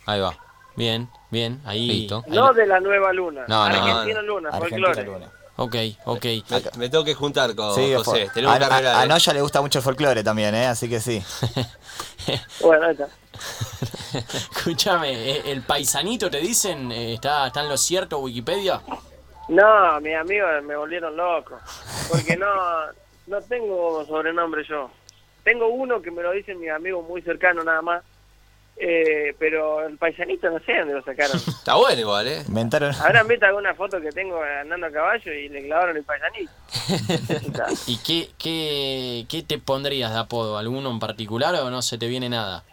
Ahí 0.05 0.19
va. 0.19 0.35
Bien, 0.75 1.09
bien, 1.31 1.61
ahí. 1.65 1.87
Listo. 1.87 2.23
No 2.27 2.53
de 2.53 2.65
la 2.67 2.79
nueva 2.79 3.13
Luna. 3.13 3.45
No, 3.47 3.69
no, 3.69 3.75
Argentino 3.75 4.21
no. 4.21 4.27
Luna, 4.27 4.49
Argentina 4.49 4.87
folclore. 4.87 5.05
Luna. 5.11 5.31
Ok, 5.57 5.75
ok. 6.05 6.25
Me, 6.49 6.63
me 6.77 6.89
tengo 6.89 7.03
que 7.05 7.13
juntar 7.13 7.55
con 7.55 7.73
Sí, 7.75 7.93
José. 7.95 8.29
Tenemos 8.33 8.55
a, 8.57 8.59
carrera 8.59 8.97
a- 8.99 9.01
a 9.03 9.05
Noya 9.05 9.31
le 9.33 9.41
gusta 9.41 9.61
mucho 9.61 9.79
el 9.79 9.83
folclore 9.83 10.21
también, 10.23 10.53
¿eh? 10.53 10.65
Así 10.67 10.89
que 10.89 10.99
sí. 10.99 11.23
Bueno, 12.61 12.87
ahí 12.87 12.91
está. 12.93 13.07
Escúchame, 14.13 15.11
eh, 15.13 15.41
¿el 15.45 15.61
paisanito 15.61 16.29
te 16.29 16.39
dicen? 16.39 16.91
Eh, 16.91 17.13
¿Está, 17.15 17.47
¿Está 17.47 17.61
en 17.61 17.69
lo 17.69 17.77
cierto 17.77 18.19
Wikipedia? 18.19 18.81
No, 19.47 20.01
mis 20.01 20.15
amigos 20.15 20.63
me 20.63 20.75
volvieron 20.75 21.15
loco. 21.15 21.57
Porque 22.09 22.35
no, 22.37 22.47
no 23.27 23.41
tengo 23.41 24.05
sobrenombre 24.05 24.63
yo. 24.67 24.89
Tengo 25.43 25.67
uno 25.67 26.01
que 26.01 26.11
me 26.11 26.23
lo 26.23 26.31
dicen 26.31 26.59
mis 26.59 26.71
amigos 26.71 27.07
muy 27.07 27.21
cercanos 27.21 27.65
nada 27.65 27.81
más. 27.81 28.03
Eh, 28.77 29.33
pero 29.39 29.87
el 29.87 29.97
paisanito 29.97 30.49
no 30.49 30.59
sé 30.59 30.77
dónde 30.77 30.95
lo 30.95 31.03
sacaron. 31.03 31.37
Está 31.47 31.75
bueno 31.75 32.01
igual, 32.01 32.27
¿eh? 32.27 32.43
Inventaron. 32.47 32.93
Habrán 32.95 33.27
visto 33.27 33.45
alguna 33.45 33.73
foto 33.73 34.01
que 34.01 34.09
tengo 34.09 34.41
andando 34.43 34.87
a 34.87 34.91
caballo 34.91 35.31
y 35.31 35.47
le 35.47 35.65
clavaron 35.65 35.95
el 35.95 36.03
paisanito. 36.03 36.51
¿Y 37.87 37.97
qué, 37.99 38.29
qué, 38.37 39.25
qué 39.29 39.43
te 39.43 39.59
pondrías 39.59 40.11
de 40.11 40.19
apodo? 40.19 40.57
¿Alguno 40.57 40.91
en 40.91 40.99
particular 40.99 41.55
o 41.55 41.69
no 41.69 41.81
se 41.81 41.97
te 41.97 42.07
viene 42.07 42.27
nada? 42.27 42.63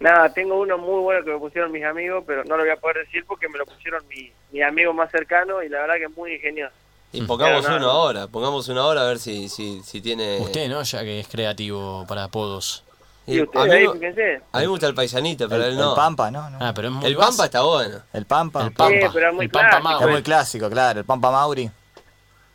Nada, 0.00 0.32
tengo 0.32 0.58
uno 0.58 0.78
muy 0.78 1.00
bueno 1.02 1.24
que 1.24 1.30
me 1.32 1.38
pusieron 1.38 1.70
mis 1.70 1.84
amigos, 1.84 2.24
pero 2.26 2.42
no 2.44 2.56
lo 2.56 2.62
voy 2.64 2.72
a 2.72 2.76
poder 2.76 3.04
decir 3.04 3.24
porque 3.26 3.48
me 3.48 3.58
lo 3.58 3.66
pusieron 3.66 4.02
mi, 4.08 4.32
mi 4.50 4.62
amigo 4.62 4.92
más 4.94 5.10
cercano 5.10 5.62
y 5.62 5.68
la 5.68 5.80
verdad 5.82 5.94
que 5.96 6.04
es 6.04 6.16
muy 6.16 6.34
ingenioso. 6.34 6.74
Y 7.12 7.22
pongamos 7.22 7.62
no, 7.68 7.76
uno 7.76 7.78
no. 7.80 7.90
ahora. 7.90 8.26
Pongamos 8.28 8.68
uno 8.68 8.80
ahora 8.80 9.02
a 9.02 9.06
ver 9.08 9.18
si, 9.18 9.48
si, 9.48 9.82
si 9.82 10.00
tiene. 10.00 10.38
Usted, 10.40 10.68
¿no? 10.68 10.82
Ya 10.82 11.00
que 11.02 11.20
es 11.20 11.28
creativo 11.28 12.04
para 12.08 12.24
apodos. 12.24 12.82
Y 13.26 13.40
a, 13.40 13.42
ustedes 13.44 13.66
mí, 13.66 13.72
ahí, 13.72 13.86
me- 13.88 13.92
fíjense. 13.94 14.36
a 14.52 14.58
mí 14.58 14.64
me 14.64 14.66
gusta 14.68 14.86
el 14.86 14.94
paisanito, 14.94 15.48
pero 15.48 15.64
el, 15.64 15.72
él 15.72 15.76
no. 15.78 15.90
el 15.90 15.96
Pampa, 15.96 16.30
¿no? 16.30 16.48
no. 16.48 16.58
Ah, 16.60 16.72
pero 16.74 16.88
es 16.88 16.94
muy 16.94 17.04
el 17.06 17.16
Pampa 17.16 17.44
está 17.44 17.62
bueno. 17.62 17.98
El 18.12 18.24
Pampa. 18.26 18.62
El 18.64 18.72
Pampa. 18.72 18.98
Sí, 19.00 19.06
pero 19.12 19.28
es 19.28 19.34
muy 19.34 19.44
el 19.44 19.50
Pampa 19.50 19.68
clásico. 19.68 19.88
Mauro. 19.90 20.06
Es 20.06 20.12
muy 20.12 20.22
clásico, 20.22 20.70
claro. 20.70 20.98
El 21.00 21.04
Pampa 21.04 21.30
Mauri. 21.30 21.64
Muy 21.64 21.72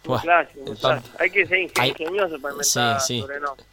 Buah, 0.06 0.22
clásico, 0.22 0.60
muy 0.62 0.72
el 0.72 0.78
pan- 0.78 1.00
clásico. 1.02 1.18
Hay 1.22 1.30
que 1.30 1.46
ser 1.46 1.72
Hay- 1.78 1.90
ingenioso 1.90 2.40
para 2.42 2.54
inventar 2.54 3.02
Sí, 3.02 3.08
sí. 3.08 3.22
sobrenombres. 3.22 3.68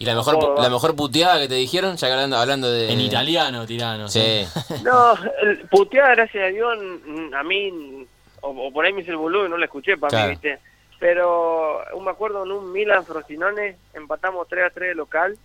¿Y 0.00 0.04
la 0.04 0.14
mejor, 0.14 0.60
la 0.60 0.68
mejor 0.70 0.94
puteada 0.94 1.40
que 1.40 1.48
te 1.48 1.54
dijeron? 1.54 1.96
Ya 1.96 2.06
que 2.06 2.12
hablando, 2.12 2.36
hablando 2.36 2.70
de. 2.70 2.92
En 2.92 3.00
italiano, 3.00 3.66
tirano. 3.66 4.08
Sí. 4.08 4.46
No, 4.84 5.14
el 5.42 5.58
puteada, 5.68 6.14
gracias 6.14 6.44
a 6.44 6.46
Dios, 6.48 6.78
mm, 7.04 7.34
a 7.34 7.42
mí, 7.42 8.06
o, 8.42 8.48
o 8.50 8.72
por 8.72 8.84
ahí 8.84 8.92
me 8.92 9.00
hice 9.02 9.10
el 9.10 9.16
boludo 9.16 9.46
y 9.46 9.50
no 9.50 9.56
la 9.56 9.64
escuché 9.66 9.96
para 9.96 10.10
Claro. 10.10 10.28
mí, 10.28 10.30
¿viste? 10.34 10.58
Pero 11.00 11.80
aún 11.90 12.04
me 12.04 12.10
acuerdo 12.10 12.44
en 12.44 12.52
un 12.52 12.72
Milan 12.72 13.04
Frosinone, 13.04 13.76
empatamos 13.94 14.46
3 14.48 14.66
a 14.66 14.70
3 14.70 14.88
de 14.90 14.94
local 14.94 15.36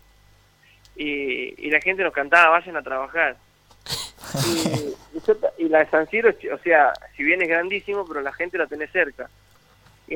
y, 0.96 1.66
y 1.68 1.70
la 1.72 1.80
gente 1.82 2.04
nos 2.04 2.14
cantaba, 2.14 2.50
vayan 2.60 2.78
a 2.78 2.82
trabajar. 2.84 3.38
Y, 4.48 5.18
y 5.18 5.22
yo 5.28 5.36
y 5.60 5.66
la 5.70 5.80
de 5.80 5.90
San 5.92 6.10
Siro, 6.10 6.30
o 6.32 6.58
sea, 6.64 6.92
si 7.16 7.24
bien 7.24 7.42
es 7.44 7.48
grandísimo, 7.50 8.04
pero 8.08 8.22
la 8.22 8.32
gente 8.34 8.58
la 8.58 8.66
tenés 8.66 8.90
cerca. 8.92 9.30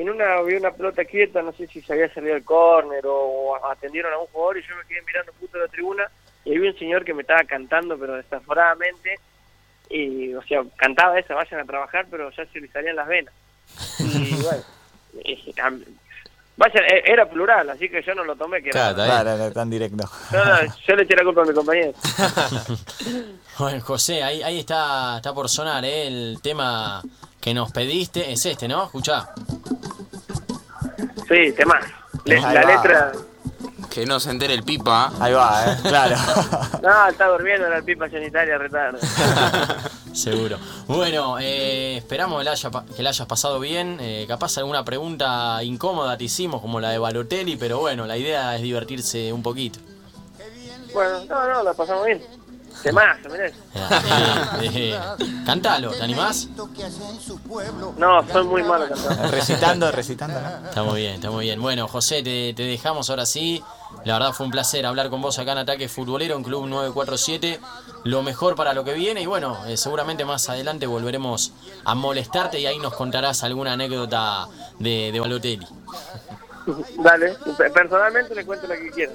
En 0.00 0.08
una 0.10 0.40
vi 0.42 0.54
una 0.54 0.70
pelota 0.70 1.04
quieta, 1.04 1.42
no 1.42 1.52
sé 1.52 1.66
si 1.66 1.80
se 1.82 1.92
había 1.92 2.12
salido 2.14 2.36
el 2.36 2.44
córner 2.44 3.02
o 3.06 3.56
atendieron 3.66 4.12
a 4.12 4.18
un 4.18 4.26
jugador 4.28 4.58
y 4.58 4.62
yo 4.62 4.76
me 4.76 4.84
quedé 4.86 5.02
mirando 5.02 5.32
justo 5.40 5.58
a 5.58 5.62
la 5.62 5.68
tribuna 5.68 6.08
y 6.44 6.56
vi 6.56 6.68
un 6.68 6.78
señor 6.78 7.04
que 7.04 7.12
me 7.14 7.22
estaba 7.22 7.42
cantando, 7.42 7.98
pero 7.98 8.14
desaforadamente, 8.14 9.16
y, 9.90 10.32
o 10.34 10.42
sea, 10.42 10.62
cantaba 10.76 11.18
esa, 11.18 11.34
vayan 11.34 11.60
a 11.60 11.64
trabajar, 11.64 12.06
pero 12.10 12.30
ya 12.30 12.46
se 12.46 12.60
le 12.60 12.68
salían 12.68 12.94
las 12.94 13.08
venas. 13.08 13.34
Y 13.98 14.34
bueno, 14.42 14.62
y, 15.24 15.54
vaya, 16.56 16.80
e- 16.86 17.02
era 17.04 17.28
plural, 17.28 17.68
así 17.70 17.88
que 17.88 18.00
yo 18.02 18.14
no 18.14 18.22
lo 18.22 18.36
tomé, 18.36 18.62
que 18.62 18.68
era- 18.70 18.94
Claro, 18.94 18.96
bien. 18.96 19.08
Claro, 19.08 19.36
no, 19.36 19.52
tan 19.52 19.68
directo. 19.70 19.96
no, 20.32 20.44
no, 20.44 20.74
yo 20.86 20.94
le 20.96 21.02
eché 21.02 21.16
la 21.16 21.24
culpa 21.24 21.42
a 21.42 21.44
mi 21.44 21.54
compañero. 21.54 21.92
Bueno, 23.58 23.80
José, 23.80 24.22
ahí, 24.22 24.40
ahí 24.42 24.60
está, 24.60 25.16
está 25.16 25.34
por 25.34 25.48
sonar 25.48 25.84
¿eh? 25.84 26.06
el 26.06 26.38
tema 26.40 27.02
que 27.40 27.54
nos 27.54 27.72
pediste. 27.72 28.32
Es 28.32 28.44
este, 28.46 28.68
¿no? 28.68 28.84
Escuchá. 28.84 29.30
Sí, 31.28 31.52
tema. 31.56 31.78
Le- 32.24 32.40
la 32.40 32.52
va. 32.52 32.64
letra, 32.64 33.12
Que 33.90 34.06
no 34.06 34.18
se 34.20 34.30
entere 34.30 34.54
el 34.54 34.62
pipa. 34.62 35.12
Ahí 35.20 35.32
va, 35.32 35.72
¿eh? 35.72 35.76
Claro. 35.82 36.16
no, 36.82 37.08
está 37.08 37.26
durmiendo 37.28 37.66
en 37.66 37.72
la 37.72 37.82
pipa 37.82 38.08
sanitaria 38.10 38.58
retardo. 38.58 38.98
Seguro. 40.12 40.58
Bueno, 40.86 41.38
eh, 41.38 41.96
esperamos 41.98 42.38
que 42.38 42.44
la, 42.44 42.50
haya 42.52 42.70
que 42.96 43.02
la 43.02 43.10
hayas 43.10 43.26
pasado 43.26 43.60
bien. 43.60 43.98
Eh, 44.00 44.24
capaz 44.26 44.58
alguna 44.58 44.84
pregunta 44.84 45.62
incómoda 45.62 46.16
te 46.18 46.24
hicimos, 46.24 46.60
como 46.60 46.80
la 46.80 46.90
de 46.90 46.98
Balotelli, 46.98 47.56
pero 47.56 47.78
bueno, 47.78 48.06
la 48.06 48.16
idea 48.16 48.56
es 48.56 48.62
divertirse 48.62 49.32
un 49.32 49.42
poquito. 49.42 49.78
Bueno, 50.92 51.24
no, 51.28 51.48
no, 51.48 51.62
la 51.62 51.74
pasamos 51.74 52.04
bien. 52.06 52.22
Temazo, 52.82 53.28
mirá. 53.30 53.50
Eh, 54.62 54.98
cantalo, 55.44 55.90
¿te 55.90 56.02
animás? 56.02 56.48
No, 57.96 58.26
soy 58.32 58.44
muy 58.44 58.62
malo 58.62 58.86
cantando. 58.88 59.28
recitando, 59.30 59.92
recitando, 59.92 60.40
¿no? 60.40 60.68
Está 60.68 60.82
muy 60.82 61.00
bien, 61.00 61.14
está 61.14 61.30
muy 61.30 61.44
bien. 61.46 61.60
Bueno, 61.60 61.88
José, 61.88 62.22
te, 62.22 62.54
te 62.54 62.62
dejamos 62.64 63.10
ahora 63.10 63.26
sí. 63.26 63.62
La 64.04 64.14
verdad 64.14 64.32
fue 64.32 64.46
un 64.46 64.52
placer 64.52 64.86
hablar 64.86 65.10
con 65.10 65.20
vos 65.20 65.38
acá 65.38 65.52
en 65.52 65.58
Ataque 65.58 65.88
Futbolero, 65.88 66.36
en 66.36 66.42
Club 66.44 66.66
947. 66.66 67.60
Lo 68.04 68.22
mejor 68.22 68.54
para 68.54 68.72
lo 68.72 68.84
que 68.84 68.94
viene 68.94 69.22
y 69.22 69.26
bueno, 69.26 69.58
eh, 69.66 69.76
seguramente 69.76 70.24
más 70.24 70.48
adelante 70.48 70.86
volveremos 70.86 71.52
a 71.84 71.94
molestarte 71.94 72.60
y 72.60 72.66
ahí 72.66 72.78
nos 72.78 72.94
contarás 72.94 73.42
alguna 73.44 73.72
anécdota 73.72 74.46
de, 74.78 75.10
de 75.12 75.20
Balotelli. 75.20 75.66
Dale, 77.02 77.34
pe- 77.56 77.70
personalmente 77.70 78.34
le 78.34 78.44
cuento 78.44 78.66
lo 78.66 78.74
que 78.74 78.90
quiera. 78.90 79.12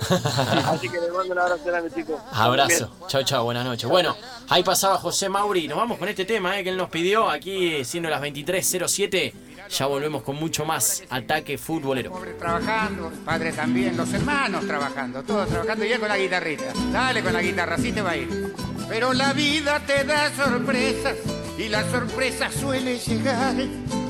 Así 0.68 0.90
que 0.90 1.00
le 1.00 1.12
mando 1.12 1.34
un 1.34 1.40
abrazo 1.40 1.64
grande, 1.66 1.92
chicos. 1.94 2.20
Abrazo. 2.32 2.90
Chao, 3.08 3.24
chao, 3.24 3.44
buenas 3.44 3.66
noches. 3.66 3.90
Bueno, 3.90 4.16
ahí 4.50 4.64
pasaba 4.64 4.98
José 4.98 5.30
Mauri. 5.30 5.68
Nos 5.68 5.78
vamos 5.78 5.98
con 5.98 6.08
este 6.10 6.26
tema 6.26 6.58
eh, 6.60 6.64
que 6.64 6.70
él 6.70 6.78
nos 6.78 6.90
pidió 6.90 7.30
aquí 7.30 7.84
siendo 7.86 8.10
las 8.10 8.22
23.07. 8.22 9.34
Ya 9.70 9.86
volvemos 9.86 10.24
con 10.24 10.36
mucho 10.36 10.66
más 10.66 11.04
Ataque 11.10 11.58
Futbolero. 11.58 12.12
Pobre 12.12 12.34
trabajando, 12.34 13.08
el 13.08 13.14
padre 13.20 13.54
también, 13.54 13.96
los 13.96 14.12
hermanos 14.14 14.68
trabajando, 14.68 15.24
todos 15.24 15.48
trabajando 15.48 15.86
y 15.86 15.92
él 15.94 16.00
con 16.00 16.10
la 16.10 16.18
guitarrita. 16.18 16.66
Dale 16.92 17.24
con 17.24 17.34
la 17.34 17.42
guitarra, 17.42 17.76
así 17.76 17.92
te 17.92 18.02
va 18.02 18.12
a 18.12 18.18
ir. 18.18 18.54
Pero 18.90 19.14
la 19.14 19.32
vida 19.34 19.80
te 19.80 20.04
da 20.04 20.30
sorpresas 20.36 21.16
y 21.58 21.70
la 21.70 21.90
sorpresa 21.90 22.50
suele 22.52 22.98
llegar. 23.00 23.56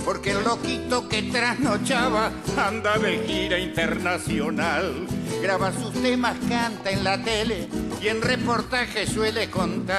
Porque 0.06 0.32
el 0.32 0.43
loquito 0.43 1.08
que 1.08 1.23
trasnochaba 1.23 2.32
anda 2.58 2.97
de 2.97 3.19
gira 3.25 3.60
internacional. 3.60 5.08
Graba 5.41 5.71
sus 5.71 5.93
temas, 6.01 6.36
canta 6.49 6.91
en 6.91 7.03
la 7.03 7.21
tele 7.21 7.67
y 8.01 8.08
en 8.08 8.21
reportaje 8.21 9.08
suele 9.08 9.49
contar. 9.49 9.84